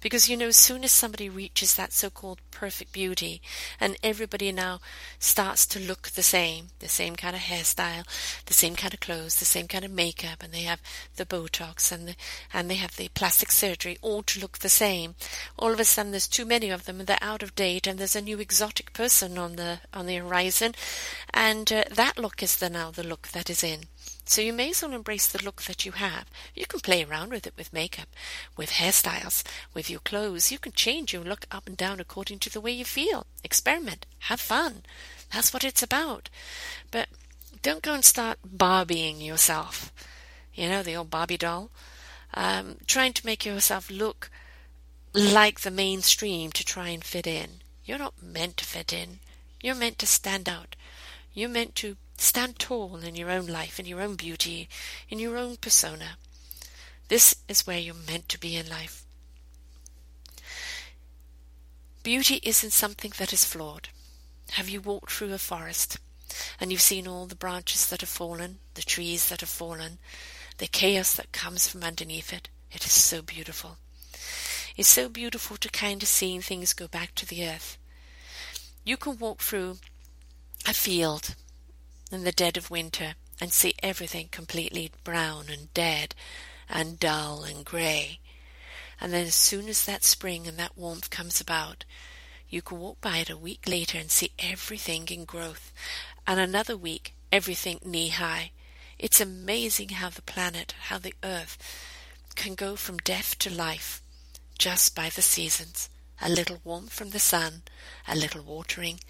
because 0.00 0.28
you 0.28 0.36
know, 0.36 0.48
as 0.48 0.56
soon 0.56 0.84
as 0.84 0.92
somebody 0.92 1.28
reaches 1.28 1.74
that 1.74 1.92
so 1.92 2.10
called 2.10 2.40
perfect 2.50 2.92
beauty, 2.92 3.40
and 3.80 3.96
everybody 4.02 4.52
now 4.52 4.80
starts 5.18 5.66
to 5.66 5.80
look 5.80 6.10
the 6.10 6.22
same, 6.22 6.68
the 6.78 6.88
same 6.88 7.16
kind 7.16 7.36
of 7.36 7.42
hairstyle, 7.42 8.04
the 8.46 8.54
same 8.54 8.76
kind 8.76 8.94
of 8.94 9.00
clothes, 9.00 9.36
the 9.36 9.44
same 9.44 9.68
kind 9.68 9.84
of 9.84 9.90
makeup, 9.90 10.42
and 10.42 10.52
they 10.52 10.62
have 10.62 10.80
the 11.16 11.26
Botox 11.26 11.90
and 11.92 12.08
the, 12.08 12.14
and 12.52 12.70
they 12.70 12.76
have 12.76 12.96
the 12.96 13.08
plastic 13.08 13.50
surgery, 13.50 13.98
all 14.02 14.22
to 14.22 14.40
look 14.40 14.58
the 14.58 14.68
same. 14.68 15.14
All 15.58 15.72
of 15.72 15.80
a 15.80 15.84
sudden, 15.84 16.12
there's 16.12 16.28
too 16.28 16.44
many 16.44 16.70
of 16.70 16.84
them, 16.84 17.00
and 17.00 17.06
they're 17.06 17.18
out 17.20 17.42
of 17.42 17.54
date, 17.54 17.86
and 17.86 17.98
there's 17.98 18.16
a 18.16 18.22
new 18.22 18.38
exotic 18.38 18.92
person 18.92 19.38
on 19.38 19.56
the 19.56 19.80
on 19.92 20.06
the 20.06 20.16
horizon, 20.16 20.74
and 21.32 21.72
uh, 21.72 21.84
that 21.90 22.18
look 22.18 22.42
is 22.42 22.56
the 22.56 22.70
now 22.70 22.90
the 22.90 23.02
look 23.02 23.28
that 23.28 23.50
is 23.50 23.62
in. 23.64 23.86
So 24.24 24.40
you 24.40 24.52
may 24.52 24.70
as 24.70 24.82
well 24.82 24.92
embrace 24.92 25.26
the 25.26 25.42
look 25.42 25.62
that 25.62 25.84
you 25.84 25.92
have. 25.92 26.26
You 26.54 26.66
can 26.66 26.80
play 26.80 27.04
around 27.04 27.30
with 27.30 27.46
it 27.46 27.54
with 27.56 27.72
makeup, 27.72 28.08
with 28.56 28.70
hairstyles, 28.70 29.42
with 29.74 29.90
your 29.90 30.00
clothes. 30.00 30.52
You 30.52 30.58
can 30.58 30.72
change 30.72 31.12
your 31.12 31.24
look 31.24 31.46
up 31.50 31.66
and 31.66 31.76
down 31.76 32.00
according 32.00 32.38
to 32.40 32.50
the 32.50 32.60
way 32.60 32.70
you 32.70 32.84
feel. 32.84 33.26
Experiment. 33.42 34.06
Have 34.20 34.40
fun. 34.40 34.82
That's 35.32 35.52
what 35.52 35.64
it's 35.64 35.82
about. 35.82 36.28
But 36.90 37.08
don't 37.62 37.82
go 37.82 37.94
and 37.94 38.04
start 38.04 38.38
Barbieing 38.46 39.24
yourself. 39.24 39.92
You 40.54 40.68
know, 40.68 40.82
the 40.82 40.96
old 40.96 41.10
Barbie 41.10 41.38
doll. 41.38 41.70
Um, 42.34 42.76
trying 42.86 43.12
to 43.14 43.26
make 43.26 43.44
yourself 43.44 43.90
look 43.90 44.30
like 45.12 45.60
the 45.60 45.70
mainstream 45.70 46.52
to 46.52 46.64
try 46.64 46.88
and 46.88 47.04
fit 47.04 47.26
in. 47.26 47.60
You're 47.84 47.98
not 47.98 48.22
meant 48.22 48.56
to 48.58 48.64
fit 48.64 48.92
in. 48.92 49.18
You're 49.60 49.74
meant 49.74 49.98
to 49.98 50.06
stand 50.06 50.48
out. 50.48 50.76
You're 51.34 51.48
meant 51.48 51.74
to 51.76 51.96
Stand 52.16 52.58
tall 52.58 52.96
in 52.96 53.16
your 53.16 53.30
own 53.30 53.46
life, 53.46 53.80
in 53.80 53.86
your 53.86 54.00
own 54.00 54.16
beauty, 54.16 54.68
in 55.08 55.18
your 55.18 55.36
own 55.36 55.56
persona. 55.56 56.16
This 57.08 57.34
is 57.48 57.66
where 57.66 57.78
you're 57.78 57.94
meant 57.94 58.28
to 58.30 58.40
be 58.40 58.56
in 58.56 58.68
life. 58.68 59.04
Beauty 62.02 62.40
isn't 62.42 62.72
something 62.72 63.12
that 63.18 63.32
is 63.32 63.44
flawed. 63.44 63.88
Have 64.52 64.68
you 64.68 64.80
walked 64.80 65.12
through 65.12 65.32
a 65.32 65.38
forest 65.38 65.98
and 66.58 66.72
you've 66.72 66.80
seen 66.80 67.06
all 67.06 67.26
the 67.26 67.34
branches 67.34 67.86
that 67.88 68.00
have 68.00 68.08
fallen, 68.08 68.58
the 68.74 68.82
trees 68.82 69.28
that 69.28 69.40
have 69.40 69.48
fallen, 69.48 69.98
the 70.58 70.66
chaos 70.66 71.14
that 71.14 71.32
comes 71.32 71.68
from 71.68 71.84
underneath 71.84 72.32
it? 72.32 72.48
It 72.72 72.84
is 72.84 72.92
so 72.92 73.22
beautiful. 73.22 73.76
It's 74.76 74.88
so 74.88 75.08
beautiful 75.08 75.56
to 75.58 75.68
kind 75.68 76.02
of 76.02 76.08
see 76.08 76.38
things 76.38 76.72
go 76.72 76.88
back 76.88 77.14
to 77.16 77.26
the 77.26 77.46
earth. 77.46 77.78
You 78.84 78.96
can 78.96 79.18
walk 79.18 79.40
through 79.40 79.78
a 80.66 80.74
field 80.74 81.34
in 82.12 82.24
the 82.24 82.32
dead 82.32 82.56
of 82.56 82.70
winter 82.70 83.14
and 83.40 83.52
see 83.52 83.74
everything 83.82 84.28
completely 84.30 84.90
brown 85.04 85.46
and 85.50 85.72
dead 85.74 86.14
and 86.68 87.00
dull 87.00 87.42
and 87.42 87.64
grey. 87.64 88.20
And 89.00 89.12
then 89.12 89.26
as 89.26 89.34
soon 89.34 89.68
as 89.68 89.84
that 89.84 90.04
spring 90.04 90.46
and 90.46 90.56
that 90.58 90.76
warmth 90.76 91.10
comes 91.10 91.40
about, 91.40 91.84
you 92.48 92.62
can 92.62 92.78
walk 92.78 93.00
by 93.00 93.18
it 93.18 93.30
a 93.30 93.36
week 93.36 93.66
later 93.66 93.98
and 93.98 94.10
see 94.10 94.30
everything 94.38 95.08
in 95.08 95.24
growth, 95.24 95.72
and 96.26 96.38
another 96.38 96.76
week, 96.76 97.14
everything 97.32 97.80
knee 97.84 98.08
high. 98.08 98.52
It's 98.98 99.20
amazing 99.20 99.88
how 99.88 100.10
the 100.10 100.22
planet, 100.22 100.74
how 100.88 100.98
the 100.98 101.14
earth 101.24 101.56
can 102.34 102.54
go 102.54 102.76
from 102.76 102.98
death 102.98 103.38
to 103.40 103.50
life 103.50 104.02
just 104.58 104.94
by 104.94 105.08
the 105.08 105.22
seasons. 105.22 105.88
a 106.22 106.28
little 106.28 106.60
warmth 106.62 106.92
from 106.92 107.10
the 107.10 107.18
sun, 107.18 107.62
a 108.06 108.14
little 108.14 108.42
watering, 108.42 109.00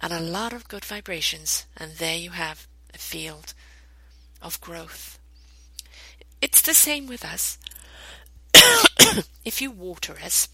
and 0.00 0.12
a 0.12 0.20
lot 0.20 0.52
of 0.52 0.68
good 0.68 0.84
vibrations, 0.84 1.66
and 1.76 1.92
there 1.92 2.16
you 2.16 2.30
have 2.30 2.66
a 2.94 2.98
field 2.98 3.54
of 4.42 4.60
growth. 4.60 5.18
It's 6.40 6.60
the 6.60 6.74
same 6.74 7.06
with 7.06 7.24
us. 7.24 7.58
if 9.44 9.60
you 9.60 9.70
water 9.70 10.16
us, 10.22 10.48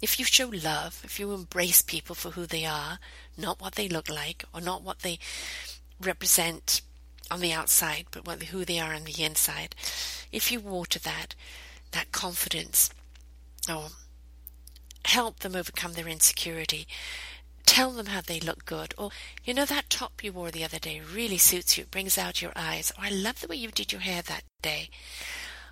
if 0.00 0.18
you 0.18 0.24
show 0.24 0.48
love, 0.48 1.00
if 1.04 1.18
you 1.18 1.32
embrace 1.32 1.82
people 1.82 2.14
for 2.14 2.30
who 2.30 2.46
they 2.46 2.64
are, 2.64 2.98
not 3.36 3.60
what 3.60 3.74
they 3.74 3.88
look 3.88 4.08
like, 4.08 4.44
or 4.54 4.60
not 4.60 4.82
what 4.82 5.00
they 5.00 5.18
represent 6.00 6.82
on 7.30 7.40
the 7.40 7.52
outside, 7.52 8.06
but 8.10 8.26
what, 8.26 8.42
who 8.44 8.64
they 8.64 8.78
are 8.78 8.94
on 8.94 9.04
the 9.04 9.22
inside, 9.22 9.74
if 10.32 10.52
you 10.52 10.60
water 10.60 10.98
that, 11.00 11.34
that 11.92 12.12
confidence, 12.12 12.90
or 13.68 13.88
help 15.06 15.40
them 15.40 15.56
overcome 15.56 15.94
their 15.94 16.08
insecurity, 16.08 16.86
tell 17.66 17.90
them 17.90 18.06
how 18.06 18.20
they 18.22 18.40
look 18.40 18.64
good, 18.64 18.94
or 18.96 19.10
you 19.44 19.52
know 19.52 19.66
that 19.66 19.90
top 19.90 20.24
you 20.24 20.32
wore 20.32 20.50
the 20.50 20.64
other 20.64 20.78
day 20.78 21.00
really 21.00 21.36
suits 21.38 21.76
you, 21.76 21.82
it 21.82 21.90
brings 21.90 22.16
out 22.16 22.40
your 22.40 22.52
eyes, 22.56 22.92
or 22.96 23.04
I 23.04 23.10
love 23.10 23.40
the 23.40 23.48
way 23.48 23.56
you 23.56 23.70
did 23.70 23.92
your 23.92 24.00
hair 24.00 24.22
that 24.22 24.44
day. 24.62 24.88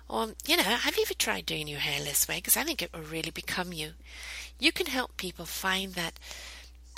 Or, 0.07 0.33
you 0.45 0.55
know, 0.55 0.63
have 0.63 0.95
you 0.97 1.03
ever 1.03 1.15
tried 1.15 1.47
doing 1.47 1.67
your 1.67 1.79
hair 1.79 1.99
this 2.03 2.27
way? 2.27 2.35
Because 2.35 2.55
I 2.55 2.63
think 2.63 2.81
it 2.83 2.93
will 2.93 3.01
really 3.01 3.31
become 3.31 3.73
you. 3.73 3.93
You 4.59 4.71
can 4.71 4.85
help 4.85 5.17
people 5.17 5.45
find 5.45 5.93
that 5.93 6.19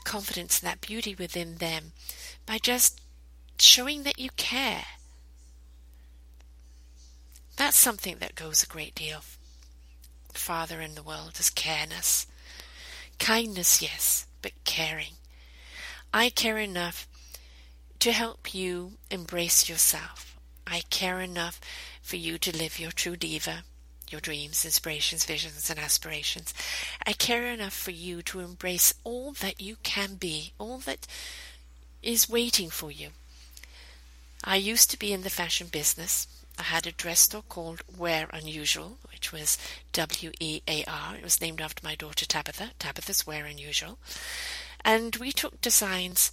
confidence 0.03 0.59
and 0.59 0.67
that 0.67 0.81
beauty 0.81 1.15
within 1.15 1.55
them 1.55 1.93
by 2.45 2.57
just 2.57 2.99
showing 3.59 4.03
that 4.03 4.19
you 4.19 4.29
care. 4.35 4.83
That's 7.55 7.77
something 7.77 8.17
that 8.19 8.35
goes 8.35 8.61
a 8.61 8.67
great 8.67 8.93
deal 8.93 9.21
farther 10.37 10.79
in 10.81 10.95
the 10.95 11.03
world 11.03 11.37
is 11.39 11.49
careness. 11.49 12.25
Kindness, 13.19 13.81
yes, 13.81 14.25
but 14.47 14.63
caring. 14.63 15.17
I 16.13 16.29
care 16.29 16.57
enough 16.57 17.05
to 17.99 18.13
help 18.13 18.53
you 18.55 18.93
embrace 19.11 19.67
yourself. 19.67 20.37
I 20.65 20.83
care 20.89 21.19
enough 21.19 21.59
for 22.01 22.15
you 22.15 22.37
to 22.37 22.55
live 22.57 22.79
your 22.79 22.93
true 22.93 23.17
diva, 23.17 23.63
your 24.09 24.21
dreams, 24.21 24.63
inspirations, 24.63 25.25
visions, 25.25 25.69
and 25.69 25.77
aspirations. 25.77 26.53
I 27.05 27.11
care 27.11 27.47
enough 27.47 27.73
for 27.73 27.91
you 27.91 28.21
to 28.21 28.39
embrace 28.39 28.93
all 29.03 29.33
that 29.33 29.59
you 29.59 29.75
can 29.83 30.15
be, 30.15 30.53
all 30.57 30.77
that 30.77 31.07
is 32.01 32.29
waiting 32.29 32.69
for 32.69 32.89
you. 32.89 33.09
I 34.45 34.55
used 34.55 34.89
to 34.91 34.99
be 34.99 35.11
in 35.11 35.23
the 35.23 35.29
fashion 35.29 35.67
business. 35.67 36.25
I 36.57 36.63
had 36.63 36.87
a 36.87 36.91
dress 36.91 37.21
store 37.21 37.43
called 37.47 37.81
Wear 37.97 38.27
Unusual, 38.33 38.97
which 39.11 39.31
was 39.31 39.57
W 39.93 40.31
E 40.39 40.61
A 40.67 40.83
R. 40.87 41.15
It 41.15 41.23
was 41.23 41.39
named 41.39 41.61
after 41.61 41.85
my 41.85 41.95
daughter 41.95 42.25
Tabitha. 42.25 42.71
Tabitha's 42.79 43.27
Wear 43.27 43.45
Unusual. 43.45 43.99
And 44.83 45.15
we 45.17 45.31
took 45.31 45.61
designs 45.61 46.31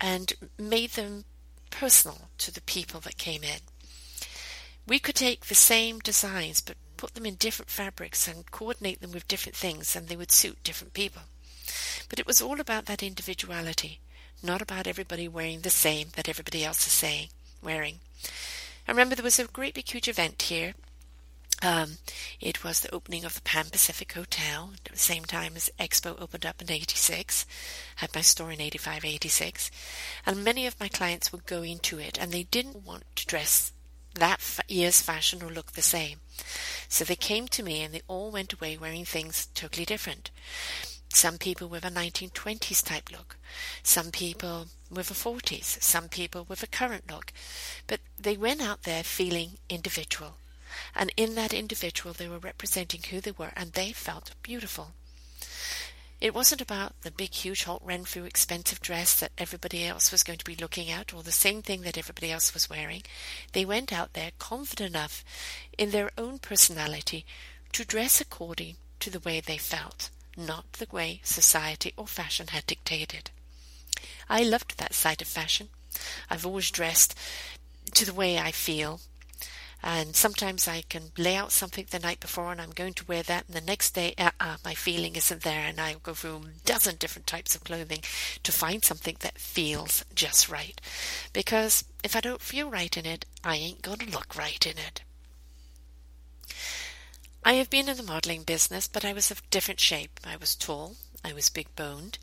and 0.00 0.32
made 0.58 0.90
them 0.90 1.24
personal 1.70 2.28
to 2.38 2.52
the 2.52 2.60
people 2.62 3.00
that 3.00 3.18
came 3.18 3.42
in. 3.42 3.60
We 4.86 4.98
could 4.98 5.14
take 5.14 5.46
the 5.46 5.54
same 5.54 5.98
designs 5.98 6.60
but 6.60 6.76
put 6.96 7.14
them 7.14 7.26
in 7.26 7.34
different 7.34 7.70
fabrics 7.70 8.28
and 8.28 8.50
coordinate 8.50 9.00
them 9.00 9.12
with 9.12 9.28
different 9.28 9.56
things 9.56 9.96
and 9.96 10.08
they 10.08 10.16
would 10.16 10.30
suit 10.30 10.62
different 10.62 10.94
people. 10.94 11.22
But 12.08 12.18
it 12.18 12.26
was 12.26 12.40
all 12.40 12.60
about 12.60 12.86
that 12.86 13.02
individuality, 13.02 14.00
not 14.42 14.62
about 14.62 14.86
everybody 14.86 15.26
wearing 15.26 15.60
the 15.60 15.70
same 15.70 16.08
that 16.16 16.28
everybody 16.28 16.64
else 16.64 16.86
is 16.86 16.92
saying, 16.92 17.28
wearing. 17.62 18.00
I 18.86 18.90
remember 18.90 19.14
there 19.14 19.24
was 19.24 19.38
a 19.38 19.46
great 19.46 19.74
big 19.74 19.88
huge 19.88 20.08
event 20.08 20.42
here. 20.42 20.74
Um, 21.62 21.98
it 22.40 22.62
was 22.62 22.80
the 22.80 22.94
opening 22.94 23.24
of 23.24 23.34
the 23.34 23.40
Pan 23.40 23.66
Pacific 23.70 24.12
Hotel 24.12 24.72
at 24.74 24.92
the 24.92 24.98
same 24.98 25.24
time 25.24 25.54
as 25.56 25.70
Expo 25.80 26.20
opened 26.20 26.44
up 26.44 26.60
in 26.60 26.70
86. 26.70 27.46
Had 27.96 28.14
my 28.14 28.20
store 28.20 28.50
in 28.50 28.60
85, 28.60 29.04
86. 29.04 29.70
And 30.26 30.44
many 30.44 30.66
of 30.66 30.78
my 30.78 30.88
clients 30.88 31.32
were 31.32 31.38
going 31.46 31.78
to 31.80 31.98
it 31.98 32.18
and 32.20 32.32
they 32.32 32.42
didn't 32.42 32.84
want 32.84 33.04
to 33.16 33.26
dress 33.26 33.72
that 34.14 34.40
year's 34.68 35.00
fashion 35.00 35.42
or 35.42 35.50
look 35.50 35.72
the 35.72 35.82
same. 35.82 36.20
So 36.88 37.04
they 37.04 37.16
came 37.16 37.48
to 37.48 37.62
me 37.62 37.82
and 37.82 37.94
they 37.94 38.02
all 38.06 38.30
went 38.30 38.52
away 38.52 38.76
wearing 38.76 39.04
things 39.04 39.46
totally 39.54 39.84
different. 39.84 40.30
Some 41.14 41.38
people 41.38 41.68
with 41.68 41.84
a 41.84 41.90
1920s 41.90 42.84
type 42.84 43.10
look, 43.12 43.36
some 43.84 44.10
people 44.10 44.66
with 44.90 45.10
a 45.10 45.14
40s, 45.14 45.80
some 45.80 46.08
people 46.08 46.44
with 46.48 46.62
a 46.62 46.66
current 46.66 47.08
look. 47.08 47.32
But 47.86 48.00
they 48.18 48.36
went 48.36 48.60
out 48.60 48.82
there 48.82 49.04
feeling 49.04 49.58
individual. 49.68 50.34
And 50.94 51.12
in 51.16 51.36
that 51.36 51.54
individual, 51.54 52.12
they 52.12 52.28
were 52.28 52.38
representing 52.38 53.02
who 53.08 53.20
they 53.20 53.30
were 53.30 53.52
and 53.54 53.72
they 53.72 53.92
felt 53.92 54.32
beautiful. 54.42 54.92
It 56.20 56.34
wasn't 56.34 56.60
about 56.60 57.00
the 57.02 57.12
big, 57.12 57.32
huge 57.32 57.62
Holt 57.62 57.82
Renfrew 57.84 58.24
expensive 58.24 58.80
dress 58.80 59.14
that 59.20 59.32
everybody 59.38 59.84
else 59.84 60.10
was 60.10 60.24
going 60.24 60.38
to 60.38 60.44
be 60.44 60.56
looking 60.56 60.90
at 60.90 61.14
or 61.14 61.22
the 61.22 61.30
same 61.30 61.62
thing 61.62 61.82
that 61.82 61.98
everybody 61.98 62.32
else 62.32 62.52
was 62.52 62.68
wearing. 62.68 63.02
They 63.52 63.64
went 63.64 63.92
out 63.92 64.14
there 64.14 64.32
confident 64.40 64.96
enough 64.96 65.24
in 65.78 65.90
their 65.90 66.10
own 66.18 66.40
personality 66.40 67.24
to 67.72 67.84
dress 67.84 68.20
according 68.20 68.76
to 68.98 69.10
the 69.10 69.20
way 69.20 69.40
they 69.40 69.58
felt, 69.58 70.10
not 70.36 70.72
the 70.74 70.88
way 70.90 71.20
society 71.22 71.92
or 71.96 72.06
fashion 72.06 72.48
had 72.48 72.66
dictated. 72.66 73.30
I 74.28 74.42
loved 74.42 74.78
that 74.78 74.94
side 74.94 75.22
of 75.22 75.28
fashion. 75.28 75.68
I've 76.30 76.46
always 76.46 76.70
dressed 76.70 77.16
to 77.94 78.04
the 78.04 78.14
way 78.14 78.38
I 78.38 78.50
feel 78.50 79.00
and 79.86 80.16
sometimes 80.16 80.66
I 80.66 80.80
can 80.88 81.12
lay 81.18 81.36
out 81.36 81.52
something 81.52 81.84
the 81.90 81.98
night 81.98 82.18
before 82.18 82.50
and 82.50 82.60
I'm 82.60 82.70
going 82.70 82.94
to 82.94 83.04
wear 83.04 83.22
that, 83.24 83.44
and 83.46 83.54
the 83.54 83.60
next 83.60 83.90
day, 83.90 84.14
uh-uh, 84.16 84.56
my 84.64 84.72
feeling 84.72 85.14
isn't 85.14 85.42
there, 85.42 85.60
and 85.60 85.78
I'll 85.78 85.98
go 85.98 86.14
through 86.14 86.36
a 86.36 86.66
dozen 86.66 86.96
different 86.96 87.26
types 87.26 87.54
of 87.54 87.64
clothing 87.64 88.00
to 88.42 88.50
find 88.50 88.82
something 88.82 89.16
that 89.20 89.38
feels 89.38 90.02
just 90.14 90.48
right. 90.48 90.80
Because 91.34 91.84
if 92.02 92.16
I 92.16 92.20
don't 92.20 92.40
feel 92.40 92.70
right 92.70 92.96
in 92.96 93.04
it, 93.04 93.26
I 93.44 93.56
ain't 93.56 93.82
going 93.82 93.98
to 93.98 94.10
look 94.10 94.34
right 94.38 94.66
in 94.66 94.78
it. 94.78 95.02
I 97.46 97.54
have 97.54 97.68
been 97.68 97.90
in 97.90 97.98
the 97.98 98.02
modeling 98.02 98.42
business, 98.42 98.88
but 98.88 99.04
I 99.04 99.12
was 99.12 99.30
of 99.30 99.48
different 99.50 99.78
shape. 99.78 100.18
I 100.24 100.36
was 100.36 100.54
tall, 100.54 100.96
I 101.22 101.34
was 101.34 101.50
big 101.50 101.66
boned, 101.76 102.18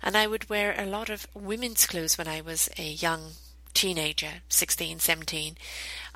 and 0.00 0.16
I 0.16 0.28
would 0.28 0.48
wear 0.48 0.76
a 0.78 0.86
lot 0.86 1.10
of 1.10 1.26
women's 1.34 1.86
clothes 1.86 2.16
when 2.16 2.28
I 2.28 2.40
was 2.40 2.68
a 2.78 2.88
young 2.88 3.32
teenager, 3.74 4.42
16, 4.48 5.00
17, 5.00 5.56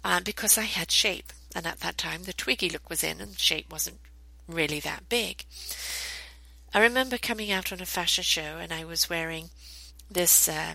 uh, 0.05 0.21
because 0.21 0.57
I 0.57 0.63
had 0.63 0.93
shape. 0.93 1.33
And 1.57 1.67
at 1.67 1.81
that 1.81 1.99
time, 1.99 2.25
the 2.25 2.33
Twiggy 2.33 2.69
look 2.71 2.89
was 2.89 3.03
in, 3.03 3.21
and 3.21 3.37
shape 3.37 3.73
wasn't 3.73 3.99
really 4.47 4.79
that 4.81 5.09
big. 5.09 5.45
I 6.73 6.81
remember 6.81 7.19
coming 7.19 7.51
out 7.51 7.73
on 7.73 7.81
a 7.81 7.87
fashion 7.87 8.23
show, 8.23 8.59
and 8.61 8.73
I 8.73 8.85
was 8.85 9.11
wearing 9.11 9.51
this 10.09 10.49
uh, 10.49 10.75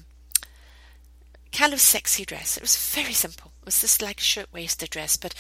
kind 1.54 1.72
of 1.72 1.80
sexy 1.80 2.26
dress. 2.26 2.58
It 2.58 2.63
was 2.63 2.78
very 2.94 3.13
simple. 3.13 3.52
It 3.62 3.65
was 3.65 3.82
just 3.82 4.02
like 4.02 4.20
a 4.20 4.24
shirt-waisted 4.24 4.89
dress, 4.89 5.15
but 5.15 5.34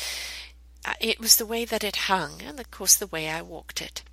Uh, 0.85 0.93
it 0.99 1.19
was 1.19 1.35
the 1.37 1.45
way 1.45 1.65
that 1.65 1.83
it 1.83 2.07
hung, 2.07 2.41
and 2.41 2.59
of 2.59 2.71
course 2.71 2.95
the 2.95 3.07
way 3.07 3.29
I 3.29 3.41
walked 3.41 3.81
it. 3.81 4.03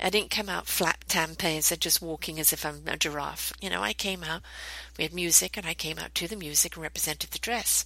I 0.00 0.10
didn't 0.10 0.30
come 0.30 0.48
out 0.48 0.66
flat 0.66 1.04
tampons 1.08 1.70
and 1.70 1.80
just 1.80 2.02
walking 2.02 2.40
as 2.40 2.52
if 2.52 2.66
I'm 2.66 2.82
a 2.86 2.96
giraffe. 2.96 3.52
You 3.60 3.70
know, 3.70 3.82
I 3.82 3.92
came 3.92 4.24
out, 4.24 4.42
we 4.98 5.04
had 5.04 5.14
music, 5.14 5.56
and 5.56 5.66
I 5.66 5.74
came 5.74 5.98
out 5.98 6.14
to 6.16 6.28
the 6.28 6.36
music 6.36 6.74
and 6.74 6.82
represented 6.82 7.30
the 7.30 7.38
dress. 7.38 7.84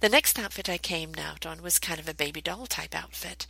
The 0.00 0.08
next 0.08 0.38
outfit 0.38 0.68
I 0.68 0.78
came 0.78 1.14
out 1.18 1.46
on 1.46 1.62
was 1.62 1.78
kind 1.78 2.00
of 2.00 2.08
a 2.08 2.14
baby 2.14 2.40
doll 2.40 2.66
type 2.66 2.94
outfit. 2.94 3.46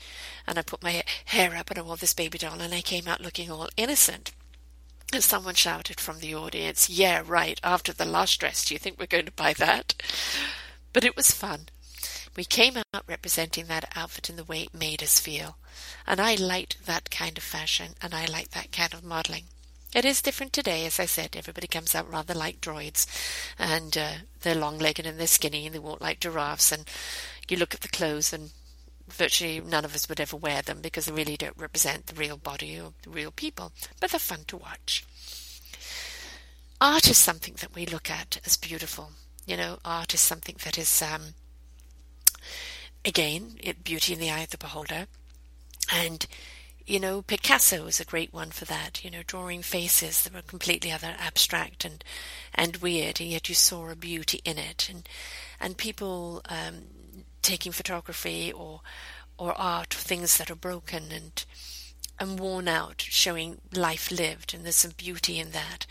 And 0.47 0.59
I 0.59 0.63
put 0.63 0.83
my 0.83 1.03
hair 1.27 1.57
up 1.57 1.71
and 1.71 1.79
I 1.79 1.83
wore 1.83 1.97
this 1.97 2.15
baby 2.15 2.39
doll 2.39 2.61
and 2.61 2.75
I 2.75 2.81
came 2.83 3.09
out 3.09 3.21
looking 3.21 3.51
all 3.51 3.69
innocent. 3.77 4.33
And 5.13 5.23
someone 5.23 5.55
shouted 5.55 6.01
from 6.01 6.19
the 6.19 6.35
audience, 6.35 6.91
Yeah, 6.91 7.23
right, 7.25 7.61
after 7.65 7.93
the 7.93 8.05
last 8.05 8.39
dress, 8.41 8.65
do 8.65 8.75
you 8.75 8.79
think 8.79 8.99
we're 8.99 9.07
going 9.07 9.27
to 9.27 9.33
buy 9.33 9.55
that? 9.55 9.95
But 10.93 11.05
it 11.05 11.17
was 11.17 11.31
fun. 11.31 11.69
We 12.37 12.45
came 12.45 12.77
out 12.77 13.05
representing 13.09 13.67
that 13.67 13.91
outfit 13.97 14.29
in 14.29 14.37
the 14.37 14.45
way 14.45 14.63
it 14.63 14.75
made 14.75 15.03
us 15.03 15.19
feel. 15.19 15.57
And 16.07 16.21
I 16.21 16.35
liked 16.35 16.85
that 16.87 17.11
kind 17.11 17.39
of 17.39 17.45
fashion 17.45 17.95
and 18.03 18.15
I 18.15 18.27
liked 18.27 18.53
that 18.53 18.73
kind 18.73 18.93
of 18.93 19.03
modeling. 19.03 19.45
It 19.95 20.05
is 20.05 20.21
different 20.21 20.53
today, 20.53 20.85
as 20.85 21.01
I 21.01 21.07
said. 21.07 21.35
Everybody 21.35 21.67
comes 21.67 21.95
out 21.95 22.11
rather 22.11 22.35
like 22.35 22.61
droids, 22.61 23.07
and 23.59 23.97
uh, 23.97 24.13
they're 24.43 24.55
long-legged 24.55 25.07
and 25.07 25.19
they're 25.19 25.27
skinny, 25.27 25.65
and 25.65 25.75
they 25.75 25.79
walk 25.79 26.03
like 26.03 26.21
giraffes. 26.21 26.71
And 26.71 26.85
you 27.49 27.57
look 27.57 27.73
at 27.73 27.81
the 27.81 27.89
clothes, 27.89 28.31
and 28.31 28.51
virtually 29.09 29.59
none 29.61 29.87
of 29.87 29.95
us 29.95 30.07
would 30.07 30.21
ever 30.21 30.37
wear 30.37 30.61
them 30.61 30.81
because 30.83 31.07
they 31.07 31.13
really 31.13 31.39
don't 31.39 31.57
represent 31.57 32.07
the 32.07 32.15
real 32.15 32.37
body 32.37 32.79
or 32.79 32.93
the 33.05 33.11
real 33.11 33.31
people. 33.31 33.73
But 33.99 34.11
they're 34.11 34.21
fun 34.21 34.41
to 34.49 34.59
watch. 34.59 35.05
Art 36.79 37.09
is 37.09 37.17
something 37.17 37.55
that 37.61 37.75
we 37.75 37.87
look 37.87 38.11
at 38.11 38.39
as 38.45 38.59
beautiful. 38.59 39.13
You 39.47 39.57
know, 39.57 39.79
art 39.83 40.13
is 40.13 40.21
something 40.21 40.57
that 40.65 40.77
is, 40.77 41.01
um, 41.01 41.35
again, 43.07 43.57
it, 43.59 43.83
beauty 43.83 44.13
in 44.13 44.21
the 44.21 44.31
eye 44.31 44.41
of 44.43 44.51
the 44.51 44.59
beholder, 44.59 45.07
and 45.93 46.27
you 46.87 47.01
know, 47.01 47.23
Picasso 47.23 47.87
is 47.87 47.99
a 47.99 48.05
great 48.05 48.33
one 48.33 48.51
for 48.51 48.65
that, 48.67 49.05
you 49.05 49.11
know, 49.11 49.23
drawing 49.27 49.63
faces 49.63 50.23
that 50.23 50.33
were 50.33 50.43
completely 50.43 50.93
other 50.93 51.17
abstract 51.19 51.85
and, 51.85 52.05
and 52.55 52.77
weird, 52.77 53.21
and 53.21 53.29
yet 53.29 53.49
you 53.49 53.57
saw 53.57 53.89
a 53.89 53.97
beauty 53.97 54.41
in 54.45 54.57
it. 54.57 54.89
And, 54.89 55.09
and 55.59 55.77
people, 55.77 56.43
um, 56.49 56.85
taking 57.43 57.73
photography 57.73 58.53
or, 58.53 58.83
or 59.37 59.53
art, 59.59 59.93
things 59.93 60.39
that 60.39 60.51
are 60.51 60.57
broken 60.57 61.11
and 61.13 61.45
and 62.19 62.41
worn 62.41 62.67
out, 62.67 63.03
showing 63.03 63.61
life 63.75 64.11
lived, 64.11 64.55
and 64.55 64.65
there's 64.65 64.77
some 64.77 64.93
beauty 64.97 65.39
in 65.39 65.51
that. 65.51 65.87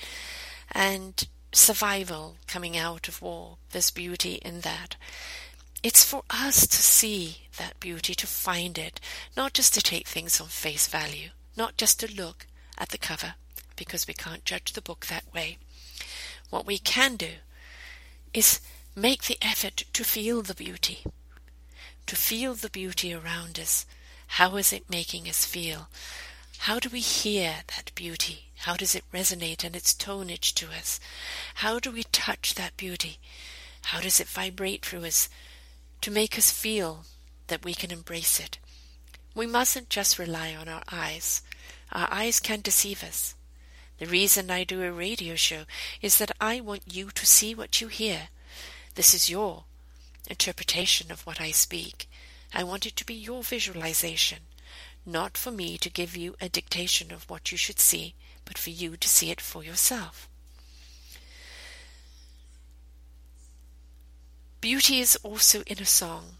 And 0.72 1.28
survival 1.52 2.38
coming 2.48 2.76
out 2.76 3.08
of 3.08 3.22
war, 3.22 3.58
there's 3.72 3.92
beauty 3.92 4.36
in 4.44 4.62
that. 4.62 4.96
It's 5.86 6.04
for 6.04 6.24
us 6.32 6.66
to 6.66 6.78
see 6.78 7.42
that 7.60 7.80
beauty, 7.80 8.16
to 8.16 8.26
find 8.26 8.76
it, 8.76 9.00
not 9.38 9.54
just 9.54 9.72
to 9.76 9.84
take 9.84 10.08
things 10.08 10.42
on 10.42 10.48
face 10.48 10.88
value, 10.88 11.30
not 11.56 11.78
just 11.78 12.00
to 12.00 12.12
look 12.12 12.48
at 12.76 12.90
the 12.90 12.98
cover, 12.98 13.36
because 13.76 14.08
we 14.08 14.16
can't 14.16 14.44
judge 14.46 14.74
the 14.74 14.82
book 14.82 15.06
that 15.06 15.32
way. 15.32 15.60
What 16.50 16.66
we 16.66 16.80
can 16.80 17.18
do 17.18 17.34
is 18.34 18.62
make 18.96 19.26
the 19.26 19.38
effort 19.44 19.84
to 19.94 20.04
feel 20.04 20.42
the 20.42 20.56
beauty, 20.56 21.04
to 22.08 22.16
feel 22.16 22.56
the 22.56 22.72
beauty 22.72 23.14
around 23.14 23.60
us. 23.60 23.86
How 24.26 24.56
is 24.56 24.74
it 24.74 24.90
making 24.90 25.30
us 25.30 25.46
feel? 25.46 25.90
How 26.62 26.80
do 26.80 26.90
we 26.90 27.00
hear 27.00 27.58
that 27.76 27.92
beauty? 27.94 28.46
How 28.62 28.76
does 28.76 28.96
it 28.96 29.12
resonate 29.14 29.64
in 29.64 29.76
its 29.76 29.94
tonage 29.94 30.56
to 30.56 30.66
us? 30.70 31.00
How 31.62 31.78
do 31.78 31.92
we 31.92 32.06
touch 32.06 32.56
that 32.56 32.76
beauty? 32.76 33.20
How 33.84 34.02
does 34.02 34.20
it 34.20 34.26
vibrate 34.28 34.84
through 34.84 35.06
us 35.06 35.30
to 36.02 36.12
make 36.12 36.38
us 36.38 36.52
feel 36.52 37.06
that 37.48 37.64
we 37.64 37.74
can 37.74 37.92
embrace 37.92 38.40
it? 38.40 38.60
We 39.34 39.48
mustn't 39.48 39.90
just 39.90 40.20
rely 40.20 40.56
on 40.56 40.68
our 40.68 40.84
eyes. 40.92 41.42
Our 41.92 42.08
eyes 42.12 42.40
can 42.40 42.62
deceive 42.62 43.04
us. 43.04 43.36
The 43.98 44.06
reason 44.06 44.52
I 44.52 44.64
do 44.64 44.82
a 44.84 44.92
radio 44.92 45.36
show 45.36 45.64
is 46.02 46.18
that 46.18 46.32
I 46.42 46.60
want 46.60 46.94
you 46.94 47.12
to 47.12 47.26
see 47.26 47.56
what 47.56 47.80
you 47.80 47.88
hear. 47.88 48.30
This 48.96 49.14
is 49.14 49.30
your 49.30 49.66
interpretation 50.30 51.12
of 51.12 51.26
what 51.26 51.40
I 51.40 51.52
speak. 51.52 52.10
I 52.54 52.64
want 52.64 52.86
it 52.86 52.96
to 52.98 53.06
be 53.06 53.14
your 53.14 53.44
visualization, 53.44 54.40
not 55.06 55.38
for 55.38 55.52
me 55.52 55.78
to 55.78 55.90
give 55.90 56.16
you 56.16 56.36
a 56.42 56.50
dictation 56.50 57.12
of 57.12 57.30
what 57.30 57.52
you 57.52 57.58
should 57.58 57.80
see, 57.80 58.16
but 58.44 58.58
for 58.58 58.70
you 58.70 58.98
to 58.98 59.10
see 59.10 59.32
it 59.32 59.42
for 59.42 59.64
yourself. 59.64 60.30
Beauty 64.66 65.00
is 65.00 65.16
also 65.18 65.62
in 65.68 65.78
a 65.78 65.86
song, 65.86 66.38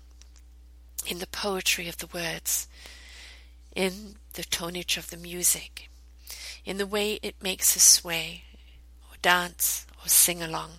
in 1.06 1.20
the 1.20 1.28
poetry 1.28 1.88
of 1.88 2.00
the 2.00 2.08
words, 2.08 2.68
in 3.76 4.16
the 4.34 4.42
tonage 4.42 4.98
of 4.98 5.12
the 5.12 5.16
music, 5.16 5.92
in 6.66 6.78
the 6.78 6.88
way 6.88 7.20
it 7.22 7.44
makes 7.44 7.78
us 7.78 7.84
sway, 7.84 8.46
or 9.12 9.16
dance, 9.22 9.86
or 10.04 10.08
sing 10.08 10.42
along. 10.42 10.72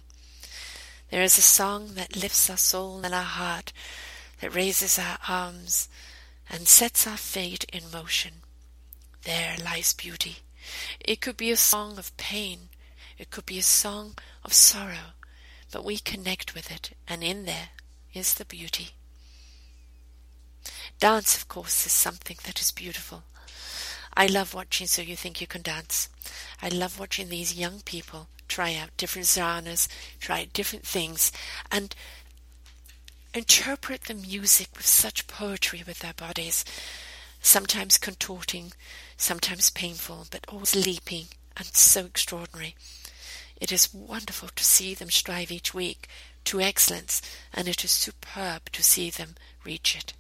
There 1.13 1.23
is 1.23 1.39
a 1.39 1.41
song 1.41 1.95
that 1.95 2.17
lifts 2.17 2.51
our 2.51 2.57
soul 2.57 3.03
and 3.05 3.15
our 3.15 3.23
heart, 3.23 3.73
that 4.41 4.53
raises 4.53 4.99
our 4.99 5.19
arms 5.29 5.89
and 6.51 6.67
sets 6.67 7.07
our 7.07 7.17
fate 7.17 7.65
in 7.73 7.93
motion. 7.93 8.43
There 9.23 9.55
lies 9.65 9.93
beauty. 9.93 10.39
It 10.99 11.21
could 11.21 11.37
be 11.37 11.53
a 11.53 11.57
song 11.57 11.97
of 11.97 12.17
pain, 12.17 12.71
it 13.19 13.31
could 13.31 13.47
be 13.47 13.61
a 13.61 13.63
song 13.63 14.17
of 14.45 14.53
sorrow, 14.53 15.15
but 15.73 15.85
we 15.85 15.99
connect 15.99 16.55
with 16.55 16.71
it, 16.71 16.93
and 17.09 17.23
in 17.23 17.45
there 17.45 17.71
is 18.15 18.35
the 18.35 18.45
beauty. 18.45 18.91
Dance, 20.99 21.37
of 21.37 21.49
course, 21.49 21.87
is 21.87 21.93
something 21.93 22.39
that 22.45 22.61
is 22.61 22.71
beautiful. 22.71 23.25
I 24.17 24.27
love 24.27 24.55
watching 24.55 24.87
So 24.87 25.03
You 25.03 25.17
Think 25.17 25.41
You 25.41 25.47
Can 25.47 25.63
Dance. 25.63 26.09
I 26.63 26.69
love 26.69 26.99
watching 26.99 27.29
these 27.29 27.59
young 27.59 27.81
people 27.81 28.29
try 28.49 28.75
out 28.75 28.97
different 28.97 29.29
genres, 29.29 29.89
try 30.21 30.47
different 30.53 30.87
things, 30.87 31.33
and 31.71 31.95
interpret 33.35 34.05
the 34.05 34.15
music 34.15 34.69
with 34.77 34.87
such 34.87 35.27
poetry 35.27 35.83
with 35.87 35.99
their 35.99 36.15
bodies, 36.15 36.65
sometimes 37.41 37.99
contorting, 37.99 38.73
sometimes 39.17 39.69
painful, 39.71 40.27
but 40.31 40.47
always 40.49 40.75
leaping 40.75 41.27
and 41.57 41.67
so 41.67 42.07
extraordinary. 42.07 42.75
It 43.57 43.73
is 43.73 43.93
wonderful 43.93 44.51
to 44.55 44.65
see 44.65 44.95
them 44.95 45.11
strive 45.11 45.51
each 45.51 45.73
week 45.73 46.09
to 46.45 46.61
excellence, 46.61 47.23
and 47.53 47.69
it 47.69 47.85
is 47.85 47.91
superb 47.91 48.71
to 48.73 48.83
see 48.83 49.11
them 49.11 49.35
reach 49.65 49.97
it. 49.97 50.13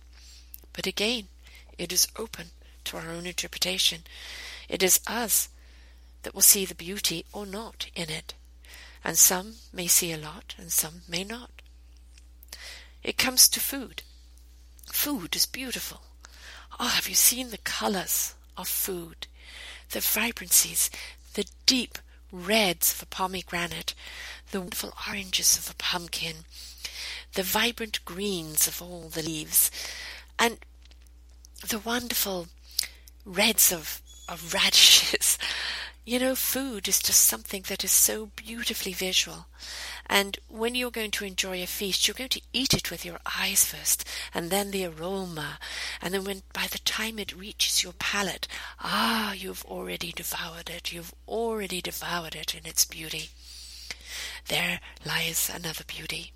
But 0.72 0.86
again, 0.86 1.28
it 1.78 1.92
is 1.92 2.08
open 2.16 2.46
to 2.84 2.96
our 2.96 3.10
own 3.10 3.26
interpretation. 3.26 4.02
It 4.68 4.82
is 4.82 5.00
us 5.06 5.48
that 6.22 6.34
will 6.34 6.42
see 6.42 6.64
the 6.64 6.74
beauty 6.74 7.24
or 7.32 7.46
not 7.46 7.88
in 7.94 8.10
it. 8.10 8.34
And 9.04 9.16
some 9.16 9.56
may 9.72 9.86
see 9.86 10.12
a 10.12 10.18
lot, 10.18 10.54
and 10.58 10.72
some 10.72 11.02
may 11.08 11.22
not. 11.22 11.50
It 13.04 13.16
comes 13.16 13.48
to 13.50 13.60
food. 13.60 14.02
Food 14.86 15.36
is 15.36 15.46
beautiful. 15.46 16.00
Oh, 16.80 16.88
have 16.88 17.08
you 17.08 17.14
seen 17.14 17.50
the 17.50 17.58
colors 17.58 18.34
of 18.56 18.66
food? 18.66 19.28
The 19.90 20.00
vibrancies, 20.00 20.90
the 21.34 21.46
deep 21.66 21.98
reds 22.32 22.92
of 22.92 23.02
a 23.02 23.06
pomegranate, 23.06 23.94
the 24.50 24.60
wonderful 24.60 24.94
oranges 25.08 25.58
of 25.58 25.70
a 25.70 25.74
pumpkin, 25.74 26.44
the 27.34 27.42
vibrant 27.42 28.04
greens 28.04 28.66
of 28.66 28.80
all 28.80 29.08
the 29.08 29.22
leaves, 29.22 29.70
and 30.38 30.58
the 31.68 31.78
wonderful 31.78 32.48
reds 33.24 33.72
of, 33.72 34.00
of 34.28 34.54
radishes. 34.54 35.38
You 36.04 36.20
know, 36.20 36.34
food 36.36 36.86
is 36.86 37.00
just 37.00 37.20
something 37.22 37.64
that 37.68 37.82
is 37.82 37.90
so 37.90 38.30
beautifully 38.36 38.92
visual. 38.92 39.46
And 40.08 40.38
when 40.48 40.74
you're 40.74 40.90
going 40.90 41.10
to 41.12 41.24
enjoy 41.24 41.62
a 41.62 41.66
feast, 41.66 42.06
you're 42.06 42.14
going 42.14 42.30
to 42.30 42.42
eat 42.52 42.74
it 42.74 42.90
with 42.90 43.04
your 43.04 43.18
eyes 43.38 43.64
first, 43.64 44.04
and 44.32 44.50
then 44.50 44.70
the 44.70 44.86
aroma. 44.86 45.58
And 46.00 46.14
then 46.14 46.24
when, 46.24 46.42
by 46.52 46.66
the 46.70 46.78
time 46.78 47.18
it 47.18 47.36
reaches 47.36 47.82
your 47.82 47.92
palate, 47.94 48.46
ah, 48.80 49.32
you've 49.32 49.64
already 49.64 50.12
devoured 50.12 50.70
it. 50.70 50.92
You've 50.92 51.14
already 51.26 51.80
devoured 51.80 52.34
it 52.34 52.54
in 52.54 52.66
its 52.66 52.84
beauty. 52.84 53.30
There 54.48 54.80
lies 55.04 55.50
another 55.52 55.84
beauty. 55.84 56.32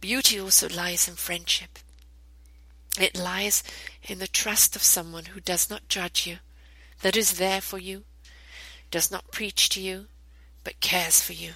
Beauty 0.00 0.40
also 0.40 0.68
lies 0.68 1.08
in 1.08 1.14
friendship. 1.14 1.78
It 2.98 3.16
lies 3.16 3.62
in 4.02 4.18
the 4.18 4.26
trust 4.26 4.74
of 4.74 4.82
someone 4.82 5.26
who 5.26 5.40
does 5.40 5.68
not 5.68 5.88
judge 5.88 6.26
you, 6.26 6.38
that 7.02 7.16
is 7.16 7.34
there 7.34 7.60
for 7.60 7.78
you, 7.78 8.04
does 8.90 9.10
not 9.10 9.30
preach 9.30 9.68
to 9.70 9.80
you, 9.80 10.06
but 10.68 10.80
cares 10.80 11.22
for 11.22 11.32
you. 11.32 11.52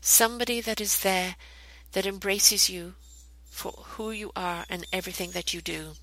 Somebody 0.00 0.60
that 0.60 0.80
is 0.80 1.00
there 1.00 1.34
that 1.90 2.06
embraces 2.06 2.70
you 2.70 2.94
for 3.50 3.72
who 3.72 4.12
you 4.12 4.30
are 4.36 4.64
and 4.70 4.86
everything 4.92 5.32
that 5.32 5.52
you 5.52 5.60
do. 5.60 5.94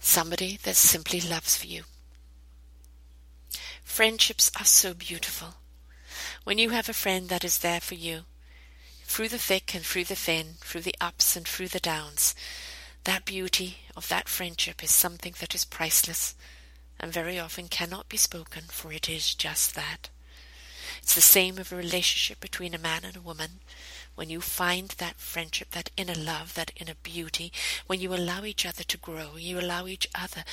Somebody 0.00 0.58
that 0.64 0.74
simply 0.74 1.20
loves 1.20 1.56
for 1.56 1.68
you. 1.68 1.84
Friendships 3.84 4.50
are 4.58 4.64
so 4.64 4.92
beautiful. 4.92 5.54
When 6.42 6.58
you 6.58 6.70
have 6.70 6.88
a 6.88 6.92
friend 6.92 7.28
that 7.28 7.44
is 7.44 7.58
there 7.58 7.80
for 7.80 7.94
you, 7.94 8.22
through 9.04 9.28
the 9.28 9.38
thick 9.38 9.72
and 9.72 9.84
through 9.86 10.06
the 10.06 10.16
thin, 10.16 10.54
through 10.58 10.80
the 10.80 10.96
ups 11.00 11.36
and 11.36 11.46
through 11.46 11.68
the 11.68 11.78
downs, 11.78 12.34
that 13.04 13.24
beauty 13.24 13.82
of 13.96 14.08
that 14.08 14.28
friendship 14.28 14.82
is 14.82 14.90
something 14.90 15.36
that 15.38 15.54
is 15.54 15.64
priceless 15.64 16.34
and 16.98 17.12
very 17.12 17.38
often 17.38 17.68
cannot 17.68 18.08
be 18.08 18.16
spoken, 18.16 18.64
for 18.66 18.92
it 18.92 19.08
is 19.08 19.32
just 19.32 19.76
that. 19.76 20.10
It's 21.02 21.14
the 21.14 21.20
same 21.20 21.58
of 21.58 21.72
a 21.72 21.76
relationship 21.76 22.40
between 22.40 22.74
a 22.74 22.78
man 22.78 23.02
and 23.04 23.16
a 23.16 23.20
woman. 23.20 23.60
When 24.14 24.30
you 24.30 24.40
find 24.40 24.88
that 24.98 25.16
friendship, 25.16 25.70
that 25.70 25.90
inner 25.96 26.14
love, 26.14 26.54
that 26.54 26.72
inner 26.76 26.94
beauty, 27.02 27.52
when 27.86 28.00
you 28.00 28.14
allow 28.14 28.44
each 28.44 28.66
other 28.66 28.84
to 28.84 28.96
grow, 28.96 29.36
you 29.36 29.58
allow 29.58 29.86
each 29.86 30.08
other 30.14 30.44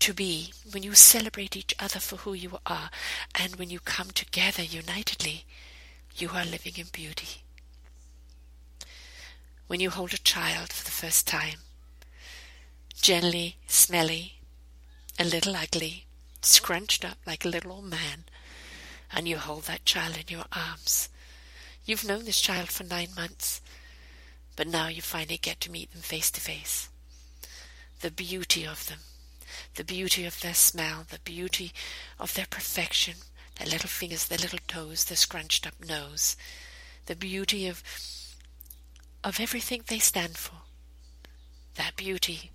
to 0.00 0.14
be, 0.14 0.52
when 0.70 0.82
you 0.82 0.94
celebrate 0.94 1.56
each 1.56 1.74
other 1.78 2.00
for 2.00 2.16
who 2.16 2.32
you 2.32 2.58
are, 2.66 2.90
and 3.34 3.56
when 3.56 3.70
you 3.70 3.80
come 3.80 4.10
together 4.10 4.62
unitedly, 4.62 5.44
you 6.16 6.30
are 6.30 6.44
living 6.44 6.74
in 6.76 6.86
beauty 6.92 7.42
when 9.70 9.78
you 9.78 9.88
hold 9.88 10.12
a 10.12 10.18
child 10.18 10.72
for 10.72 10.84
the 10.84 10.90
first 10.90 11.28
time. 11.28 11.60
Gently, 13.00 13.54
smelly, 13.68 14.40
a 15.16 15.22
little 15.22 15.54
ugly, 15.54 16.06
scrunched 16.42 17.04
up 17.04 17.18
like 17.24 17.44
a 17.44 17.48
little 17.48 17.70
old 17.70 17.84
man, 17.84 18.24
and 19.12 19.26
you 19.26 19.38
hold 19.38 19.64
that 19.64 19.84
child 19.84 20.16
in 20.16 20.34
your 20.34 20.46
arms. 20.52 21.08
You've 21.84 22.04
known 22.04 22.24
this 22.24 22.40
child 22.40 22.68
for 22.68 22.84
nine 22.84 23.08
months, 23.16 23.60
but 24.56 24.68
now 24.68 24.88
you 24.88 25.02
finally 25.02 25.38
get 25.38 25.60
to 25.60 25.70
meet 25.70 25.92
them 25.92 26.02
face 26.02 26.30
to 26.32 26.40
face. 26.40 26.88
The 28.00 28.10
beauty 28.10 28.66
of 28.66 28.86
them, 28.86 29.00
the 29.74 29.84
beauty 29.84 30.24
of 30.24 30.40
their 30.40 30.54
smell, 30.54 31.04
the 31.08 31.18
beauty 31.18 31.72
of 32.18 32.34
their 32.34 32.46
perfection, 32.48 33.14
their 33.58 33.68
little 33.68 33.88
fingers, 33.88 34.26
their 34.26 34.38
little 34.38 34.58
toes, 34.66 35.04
their 35.04 35.16
scrunched 35.16 35.66
up 35.66 35.74
nose, 35.86 36.36
the 37.06 37.16
beauty 37.16 37.66
of 37.66 37.82
of 39.22 39.38
everything 39.38 39.82
they 39.86 39.98
stand 39.98 40.36
for. 40.36 40.62
That 41.74 41.96
beauty 41.96 42.50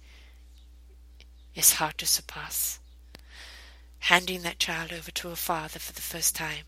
is 1.54 1.74
hard 1.74 1.98
to 2.00 2.08
surpass. 2.08 2.80
Handing 4.00 4.42
that 4.44 4.60
child 4.60 4.94
over 4.94 5.12
to 5.12 5.30
a 5.30 5.36
father 5.36 5.80
for 5.80 5.94
the 5.94 6.02
first 6.02 6.36
time, 6.36 6.66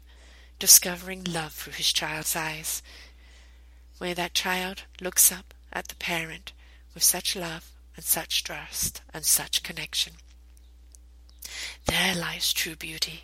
discovering 0.59 1.23
love 1.23 1.53
through 1.53 1.73
his 1.73 1.93
child's 1.93 2.35
eyes, 2.35 2.81
where 3.97 4.15
that 4.15 4.33
child 4.33 4.83
looks 5.01 5.31
up 5.31 5.53
at 5.71 5.87
the 5.87 5.95
parent 5.95 6.53
with 6.93 7.03
such 7.03 7.35
love 7.35 7.71
and 7.95 8.05
such 8.05 8.43
trust 8.43 9.01
and 9.13 9.25
such 9.25 9.63
connection. 9.63 10.13
There 11.85 12.15
lies 12.15 12.53
true 12.53 12.75
beauty. 12.75 13.23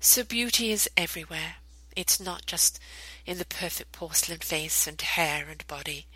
So 0.00 0.24
beauty 0.24 0.70
is 0.70 0.90
everywhere. 0.96 1.56
It's 1.96 2.20
not 2.20 2.46
just 2.46 2.78
in 3.24 3.38
the 3.38 3.44
perfect 3.44 3.92
porcelain 3.92 4.40
face 4.40 4.86
and 4.86 5.00
hair 5.00 5.46
and 5.48 5.66
body. 5.66 6.06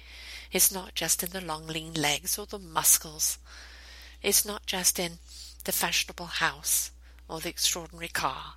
It's 0.52 0.72
not 0.72 0.94
just 0.94 1.22
in 1.22 1.30
the 1.30 1.40
long 1.40 1.66
lean 1.66 1.94
legs 1.94 2.38
or 2.38 2.46
the 2.46 2.58
muscles. 2.58 3.38
It's 4.22 4.44
not 4.44 4.66
just 4.66 4.98
in 4.98 5.18
the 5.68 5.72
fashionable 5.72 6.24
house 6.40 6.92
or 7.28 7.40
the 7.40 7.50
extraordinary 7.50 8.09
car. 8.09 8.54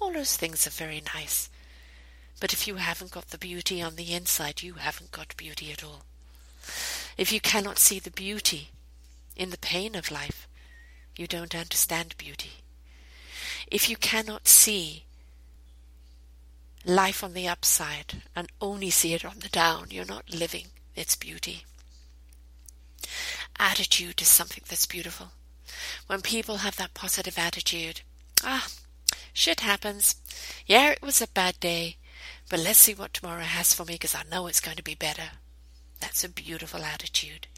All 0.00 0.12
those 0.12 0.36
things 0.36 0.66
are 0.66 0.70
very 0.70 1.00
nice. 1.14 1.48
But 2.40 2.52
if 2.52 2.66
you 2.66 2.74
haven't 2.74 3.12
got 3.12 3.28
the 3.28 3.38
beauty 3.38 3.80
on 3.80 3.94
the 3.94 4.12
inside, 4.12 4.60
you 4.60 4.72
haven't 4.74 5.12
got 5.12 5.36
beauty 5.36 5.70
at 5.70 5.84
all. 5.84 6.02
If 7.16 7.30
you 7.30 7.40
cannot 7.40 7.78
see 7.78 8.00
the 8.00 8.10
beauty 8.10 8.70
in 9.36 9.50
the 9.50 9.56
pain 9.58 9.94
of 9.94 10.10
life, 10.10 10.48
you 11.14 11.28
don't 11.28 11.54
understand 11.54 12.16
beauty. 12.18 12.54
If 13.68 13.88
you 13.88 13.96
cannot 13.96 14.48
see 14.48 15.04
life 16.84 17.22
on 17.22 17.34
the 17.34 17.46
upside 17.46 18.22
and 18.34 18.48
only 18.60 18.90
see 18.90 19.14
it 19.14 19.24
on 19.24 19.38
the 19.38 19.48
down, 19.48 19.92
you're 19.92 20.04
not 20.04 20.34
living 20.34 20.66
its 20.96 21.14
beauty. 21.14 21.66
Attitude 23.60 24.20
is 24.20 24.26
something 24.26 24.64
that's 24.68 24.86
beautiful. 24.86 25.30
When 26.06 26.22
people 26.22 26.58
have 26.58 26.76
that 26.76 26.94
positive 26.94 27.38
attitude, 27.38 28.02
ah, 28.42 28.68
shit 29.32 29.60
happens. 29.60 30.16
Yeah, 30.66 30.90
it 30.90 31.02
was 31.02 31.20
a 31.20 31.28
bad 31.28 31.60
day, 31.60 31.96
but 32.48 32.60
let's 32.60 32.78
see 32.78 32.94
what 32.94 33.14
tomorrow 33.14 33.42
has 33.42 33.72
for 33.74 33.84
me 33.84 33.94
because 33.94 34.14
I 34.14 34.22
know 34.30 34.46
it's 34.46 34.60
going 34.60 34.76
to 34.76 34.82
be 34.82 34.94
better. 34.94 35.30
That's 36.00 36.24
a 36.24 36.28
beautiful 36.28 36.82
attitude. 36.82 37.48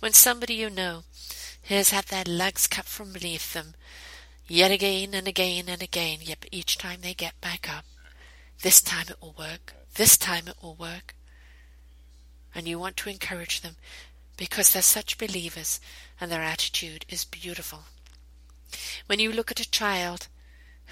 When 0.00 0.12
somebody 0.12 0.54
you 0.54 0.70
know 0.70 1.04
has 1.62 1.90
had 1.90 2.06
their 2.06 2.24
legs 2.24 2.66
cut 2.66 2.84
from 2.84 3.12
beneath 3.12 3.52
them, 3.52 3.74
yet 4.46 4.70
again 4.70 5.14
and 5.14 5.26
again 5.26 5.64
and 5.68 5.82
again, 5.82 6.18
yet 6.22 6.46
each 6.50 6.78
time 6.78 7.00
they 7.02 7.14
get 7.14 7.40
back 7.40 7.68
up, 7.68 7.84
this 8.62 8.80
time 8.80 9.06
it 9.08 9.20
will 9.20 9.34
work, 9.38 9.74
this 9.94 10.16
time 10.16 10.48
it 10.48 10.56
will 10.62 10.74
work. 10.74 11.14
And 12.54 12.66
you 12.66 12.78
want 12.78 12.96
to 12.98 13.10
encourage 13.10 13.60
them 13.60 13.76
because 14.36 14.72
they're 14.72 14.82
such 14.82 15.18
believers 15.18 15.80
and 16.20 16.30
their 16.30 16.42
attitude 16.42 17.04
is 17.08 17.24
beautiful. 17.24 17.84
When 19.06 19.18
you 19.18 19.32
look 19.32 19.50
at 19.50 19.60
a 19.60 19.70
child 19.70 20.28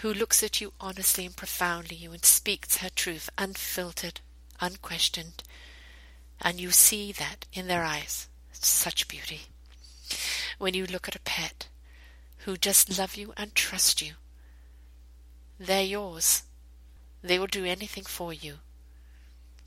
who 0.00 0.12
looks 0.12 0.42
at 0.42 0.60
you 0.60 0.72
honestly 0.80 1.26
and 1.26 1.36
profoundly 1.36 2.04
and 2.04 2.24
speaks 2.24 2.78
her 2.78 2.90
truth 2.90 3.30
unfiltered, 3.38 4.20
unquestioned, 4.60 5.42
and 6.40 6.60
you 6.60 6.70
see 6.70 7.12
that 7.12 7.46
in 7.52 7.66
their 7.66 7.82
eyes, 7.82 8.28
such 8.52 9.08
beauty. 9.08 9.42
When 10.58 10.74
you 10.74 10.86
look 10.86 11.08
at 11.08 11.16
a 11.16 11.20
pet 11.20 11.68
who 12.38 12.56
just 12.56 12.98
love 12.98 13.16
you 13.16 13.32
and 13.36 13.54
trust 13.54 14.02
you, 14.02 14.14
they're 15.58 15.82
yours. 15.82 16.42
They 17.22 17.38
will 17.38 17.46
do 17.46 17.64
anything 17.64 18.04
for 18.04 18.32
you. 18.32 18.58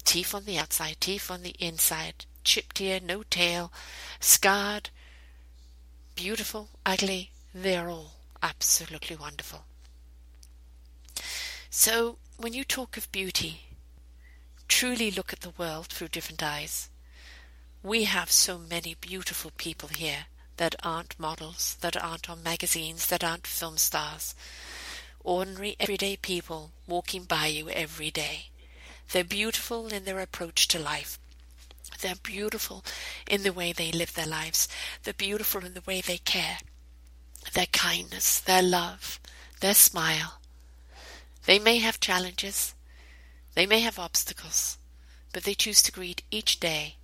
Teeth 0.03 0.33
on 0.33 0.45
the 0.45 0.57
outside, 0.57 0.97
teeth 0.99 1.29
on 1.29 1.43
the 1.43 1.55
inside, 1.59 2.25
chipped 2.43 2.79
ear, 2.81 2.99
no 2.99 3.23
tail, 3.23 3.71
scarred, 4.19 4.91
beautiful, 6.19 6.67
ugly, 6.85 7.31
they're 7.55 7.89
all 7.89 8.11
absolutely 8.43 9.15
wonderful. 9.15 9.63
So, 11.69 12.17
when 12.35 12.51
you 12.51 12.65
talk 12.65 12.97
of 12.97 13.09
beauty, 13.13 13.61
truly 14.67 15.11
look 15.11 15.31
at 15.31 15.39
the 15.39 15.53
world 15.57 15.87
through 15.87 16.09
different 16.09 16.43
eyes. 16.43 16.89
We 17.81 18.03
have 18.03 18.33
so 18.33 18.57
many 18.57 18.95
beautiful 18.99 19.51
people 19.57 19.87
here 19.87 20.25
that 20.57 20.75
aren't 20.83 21.17
models, 21.17 21.77
that 21.79 21.95
aren't 21.95 22.29
on 22.29 22.43
magazines, 22.43 23.07
that 23.07 23.23
aren't 23.23 23.47
film 23.47 23.77
stars. 23.77 24.35
Ordinary, 25.23 25.77
everyday 25.79 26.17
people 26.17 26.71
walking 26.85 27.23
by 27.23 27.45
you 27.45 27.69
every 27.69 28.11
day. 28.11 28.49
They're 29.13 29.23
beautiful 29.23 29.87
in 29.87 30.03
their 30.03 30.19
approach 30.19 30.67
to 30.67 30.79
life. 30.79 31.17
They're 32.01 32.15
beautiful 32.15 32.83
in 33.27 33.43
the 33.43 33.53
way 33.53 33.71
they 33.71 33.91
live 33.91 34.13
their 34.13 34.27
lives. 34.27 34.67
They're 35.03 35.13
beautiful 35.13 35.65
in 35.65 35.73
the 35.73 35.83
way 35.85 36.01
they 36.01 36.17
care. 36.17 36.59
Their 37.53 37.67
kindness, 37.67 38.39
their 38.39 38.61
love, 38.61 39.19
their 39.59 39.73
smile. 39.73 40.39
They 41.45 41.59
may 41.59 41.77
have 41.79 41.99
challenges. 41.99 42.73
They 43.55 43.65
may 43.65 43.79
have 43.81 43.99
obstacles, 43.99 44.77
but 45.33 45.43
they 45.43 45.53
choose 45.53 45.81
to 45.83 45.91
greet 45.91 46.23
each 46.31 46.59
day 46.59 46.95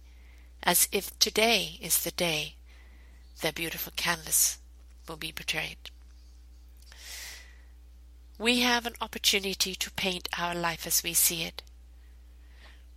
as 0.63 0.87
if 0.91 1.17
today 1.19 1.77
is 1.81 2.03
the 2.03 2.11
day 2.11 2.55
their 3.41 3.51
beautiful 3.51 3.93
canvas 3.95 4.57
will 5.07 5.17
be 5.17 5.31
portrayed. 5.31 5.77
We 8.37 8.61
have 8.61 8.85
an 8.85 8.95
opportunity 8.99 9.75
to 9.75 9.91
paint 9.91 10.27
our 10.37 10.55
life 10.55 10.87
as 10.87 11.03
we 11.03 11.13
see 11.13 11.43
it. 11.43 11.61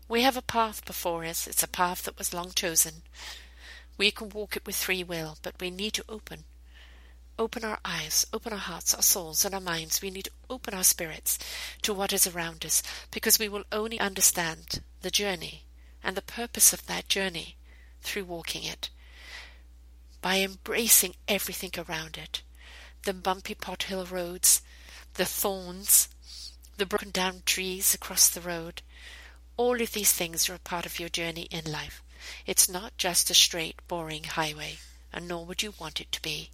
We 0.09 0.23
have 0.23 0.37
a 0.37 0.43
path 0.43 0.85
before 0.85 1.25
us. 1.25 1.47
It's 1.47 1.63
a 1.63 1.69
path 1.69 2.05
that 2.05 2.19
was 2.19 2.35
long 2.35 2.53
chosen. 2.53 3.03
We 3.97 4.11
can 4.11 4.31
walk 4.31 4.57
it 4.57 4.67
with 4.67 4.77
free 4.77 5.05
will, 5.05 5.37
but 5.43 5.61
we 5.61 5.71
need 5.71 5.93
to 5.95 6.05
open 6.09 6.45
open 7.39 7.65
our 7.65 7.79
eyes, 7.85 8.27
open 8.33 8.53
our 8.53 8.59
hearts, 8.59 8.93
our 8.95 9.03
souls, 9.03 9.45
and 9.45 9.55
our 9.55 9.61
minds. 9.61 10.03
We 10.03 10.11
need 10.11 10.25
to 10.25 10.31
open 10.51 10.75
our 10.75 10.83
spirits 10.83 11.39
to 11.83 11.95
what 11.95 12.13
is 12.13 12.27
around 12.27 12.65
us 12.67 12.83
because 13.11 13.39
we 13.39 13.49
will 13.49 13.65
only 13.71 14.01
understand 14.01 14.83
the 15.03 15.11
journey 15.11 15.65
and 16.03 16.17
the 16.17 16.23
purpose 16.23 16.73
of 16.73 16.87
that 16.87 17.09
journey 17.09 17.57
through 18.03 18.25
walking 18.25 18.65
it. 18.65 18.91
By 20.21 20.41
embracing 20.41 21.15
everything 21.29 21.71
around 21.79 22.19
it 22.19 22.43
the 23.05 23.15
bumpy 23.15 23.55
pothill 23.55 24.11
roads, 24.11 24.61
the 25.15 25.25
thorns, 25.25 26.09
the 26.77 26.85
broken 26.85 27.11
down 27.11 27.43
trees 27.47 27.95
across 27.95 28.29
the 28.29 28.41
road. 28.41 28.83
All 29.59 29.83
of 29.83 29.93
these 29.93 30.13
things 30.13 30.49
are 30.49 30.55
a 30.55 30.61
part 30.61 30.87
of 30.87 31.01
your 31.01 31.09
journey 31.09 31.49
in 31.51 31.71
life. 31.71 32.01
It's 32.47 32.69
not 32.69 32.97
just 32.97 33.29
a 33.29 33.35
straight, 33.35 33.77
boring 33.89 34.23
highway, 34.23 34.79
and 35.13 35.27
nor 35.27 35.45
would 35.47 35.65
you 35.65 35.75
want 35.81 36.01
it 36.01 36.13
to 36.13 36.23
be. 36.23 36.51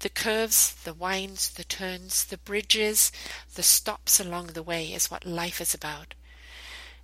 The 0.00 0.10
curves, 0.10 0.74
the 0.74 0.92
winds, 0.92 1.48
the 1.48 1.64
turns, 1.64 2.24
the 2.26 2.36
bridges, 2.36 3.10
the 3.54 3.62
stops 3.62 4.20
along 4.20 4.48
the 4.48 4.62
way 4.62 4.92
is 4.92 5.10
what 5.10 5.24
life 5.24 5.58
is 5.58 5.72
about. 5.72 6.12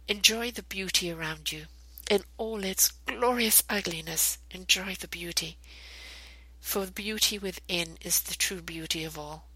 Enjoy 0.08 0.50
the 0.50 0.62
beauty 0.62 1.10
around 1.10 1.50
you. 1.50 1.64
In 2.10 2.22
all 2.36 2.64
its 2.64 2.90
glorious 3.06 3.62
ugliness, 3.70 4.36
enjoy 4.50 4.94
the 4.94 5.08
beauty. 5.08 5.56
For 6.60 6.84
the 6.84 6.92
beauty 6.92 7.38
within 7.38 7.96
is 8.02 8.20
the 8.20 8.34
true 8.34 8.60
beauty 8.60 9.04
of 9.04 9.18
all. 9.18 9.48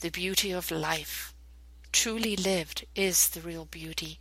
The 0.00 0.10
beauty 0.10 0.50
of 0.50 0.70
life, 0.70 1.32
truly 1.92 2.36
lived, 2.36 2.84
is 2.94 3.28
the 3.28 3.40
real 3.40 3.64
beauty. 3.64 4.20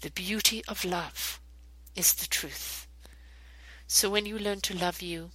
The 0.00 0.10
beauty 0.10 0.64
of 0.66 0.84
love 0.84 1.40
is 1.94 2.14
the 2.14 2.26
truth. 2.26 2.86
So 3.86 4.10
when 4.10 4.26
you 4.26 4.38
learn 4.38 4.60
to 4.62 4.76
love 4.76 5.00
you, 5.00 5.30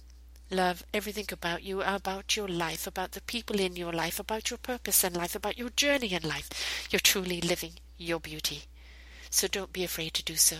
love 0.50 0.84
everything 0.92 1.26
about 1.32 1.62
you, 1.62 1.82
about 1.82 2.36
your 2.36 2.48
life, 2.48 2.86
about 2.86 3.12
the 3.12 3.22
people 3.22 3.58
in 3.58 3.76
your 3.76 3.92
life, 3.92 4.18
about 4.20 4.50
your 4.50 4.58
purpose 4.58 5.02
in 5.02 5.14
life, 5.14 5.34
about 5.34 5.58
your 5.58 5.70
journey 5.70 6.12
in 6.12 6.22
life. 6.22 6.86
You're 6.90 7.00
truly 7.00 7.40
living 7.40 7.74
your 7.96 8.20
beauty. 8.20 8.64
So 9.30 9.48
don't 9.48 9.72
be 9.72 9.84
afraid 9.84 10.14
to 10.14 10.22
do 10.24 10.36
so. 10.36 10.56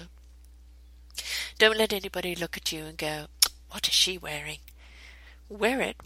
Don't 1.58 1.76
let 1.76 1.92
anybody 1.92 2.34
look 2.34 2.56
at 2.56 2.72
you 2.72 2.84
and 2.84 2.96
go, 2.96 3.26
What 3.70 3.86
is 3.86 3.94
she 3.94 4.16
wearing? 4.16 4.58
Wear 5.48 5.80
it 5.82 5.98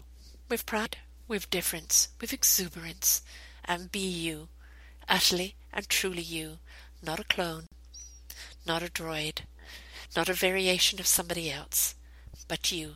with 0.49 0.65
pride, 0.65 0.97
with 1.27 1.49
difference, 1.49 2.09
with 2.19 2.33
exuberance, 2.33 3.21
and 3.63 3.91
be 3.91 3.99
you, 3.99 4.49
utterly 5.09 5.55
and 5.73 5.87
truly 5.89 6.21
you, 6.21 6.59
not 7.01 7.19
a 7.19 7.23
clone, 7.23 7.65
not 8.65 8.83
a 8.83 8.87
droid, 8.87 9.39
not 10.15 10.29
a 10.29 10.33
variation 10.33 10.99
of 10.99 11.07
somebody 11.07 11.51
else, 11.51 11.95
but 12.47 12.71
you 12.71 12.95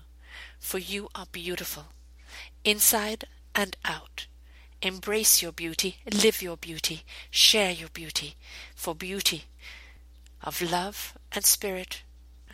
for 0.61 0.77
you 0.77 1.09
are 1.15 1.25
beautiful, 1.31 1.87
inside 2.63 3.25
and 3.53 3.75
out. 3.83 4.27
Embrace 4.81 5.41
your 5.41 5.51
beauty, 5.51 5.97
live 6.13 6.41
your 6.41 6.55
beauty, 6.55 7.03
share 7.29 7.71
your 7.71 7.89
beauty, 7.89 8.35
for 8.75 8.95
beauty 8.95 9.45
of 10.41 10.61
love 10.61 11.17
and 11.33 11.43
spirit, 11.43 12.03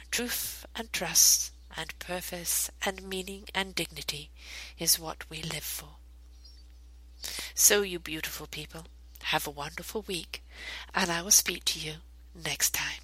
truth 0.09 0.65
and 0.75 0.91
trust, 0.91 1.51
and 1.75 1.99
purpose 1.99 2.71
and 2.83 3.03
meaning 3.03 3.43
and 3.53 3.75
dignity 3.75 4.31
is 4.79 4.97
what 4.97 5.29
we 5.29 5.43
live 5.43 5.63
for. 5.63 5.97
So, 7.53 7.81
you 7.81 7.99
beautiful 7.99 8.47
people, 8.47 8.85
have 9.23 9.47
a 9.47 9.51
wonderful 9.51 10.03
week, 10.07 10.43
and 10.93 11.11
I 11.11 11.21
will 11.21 11.31
speak 11.31 11.65
to 11.65 11.79
you 11.79 11.93
next 12.35 12.73
time. 12.73 13.01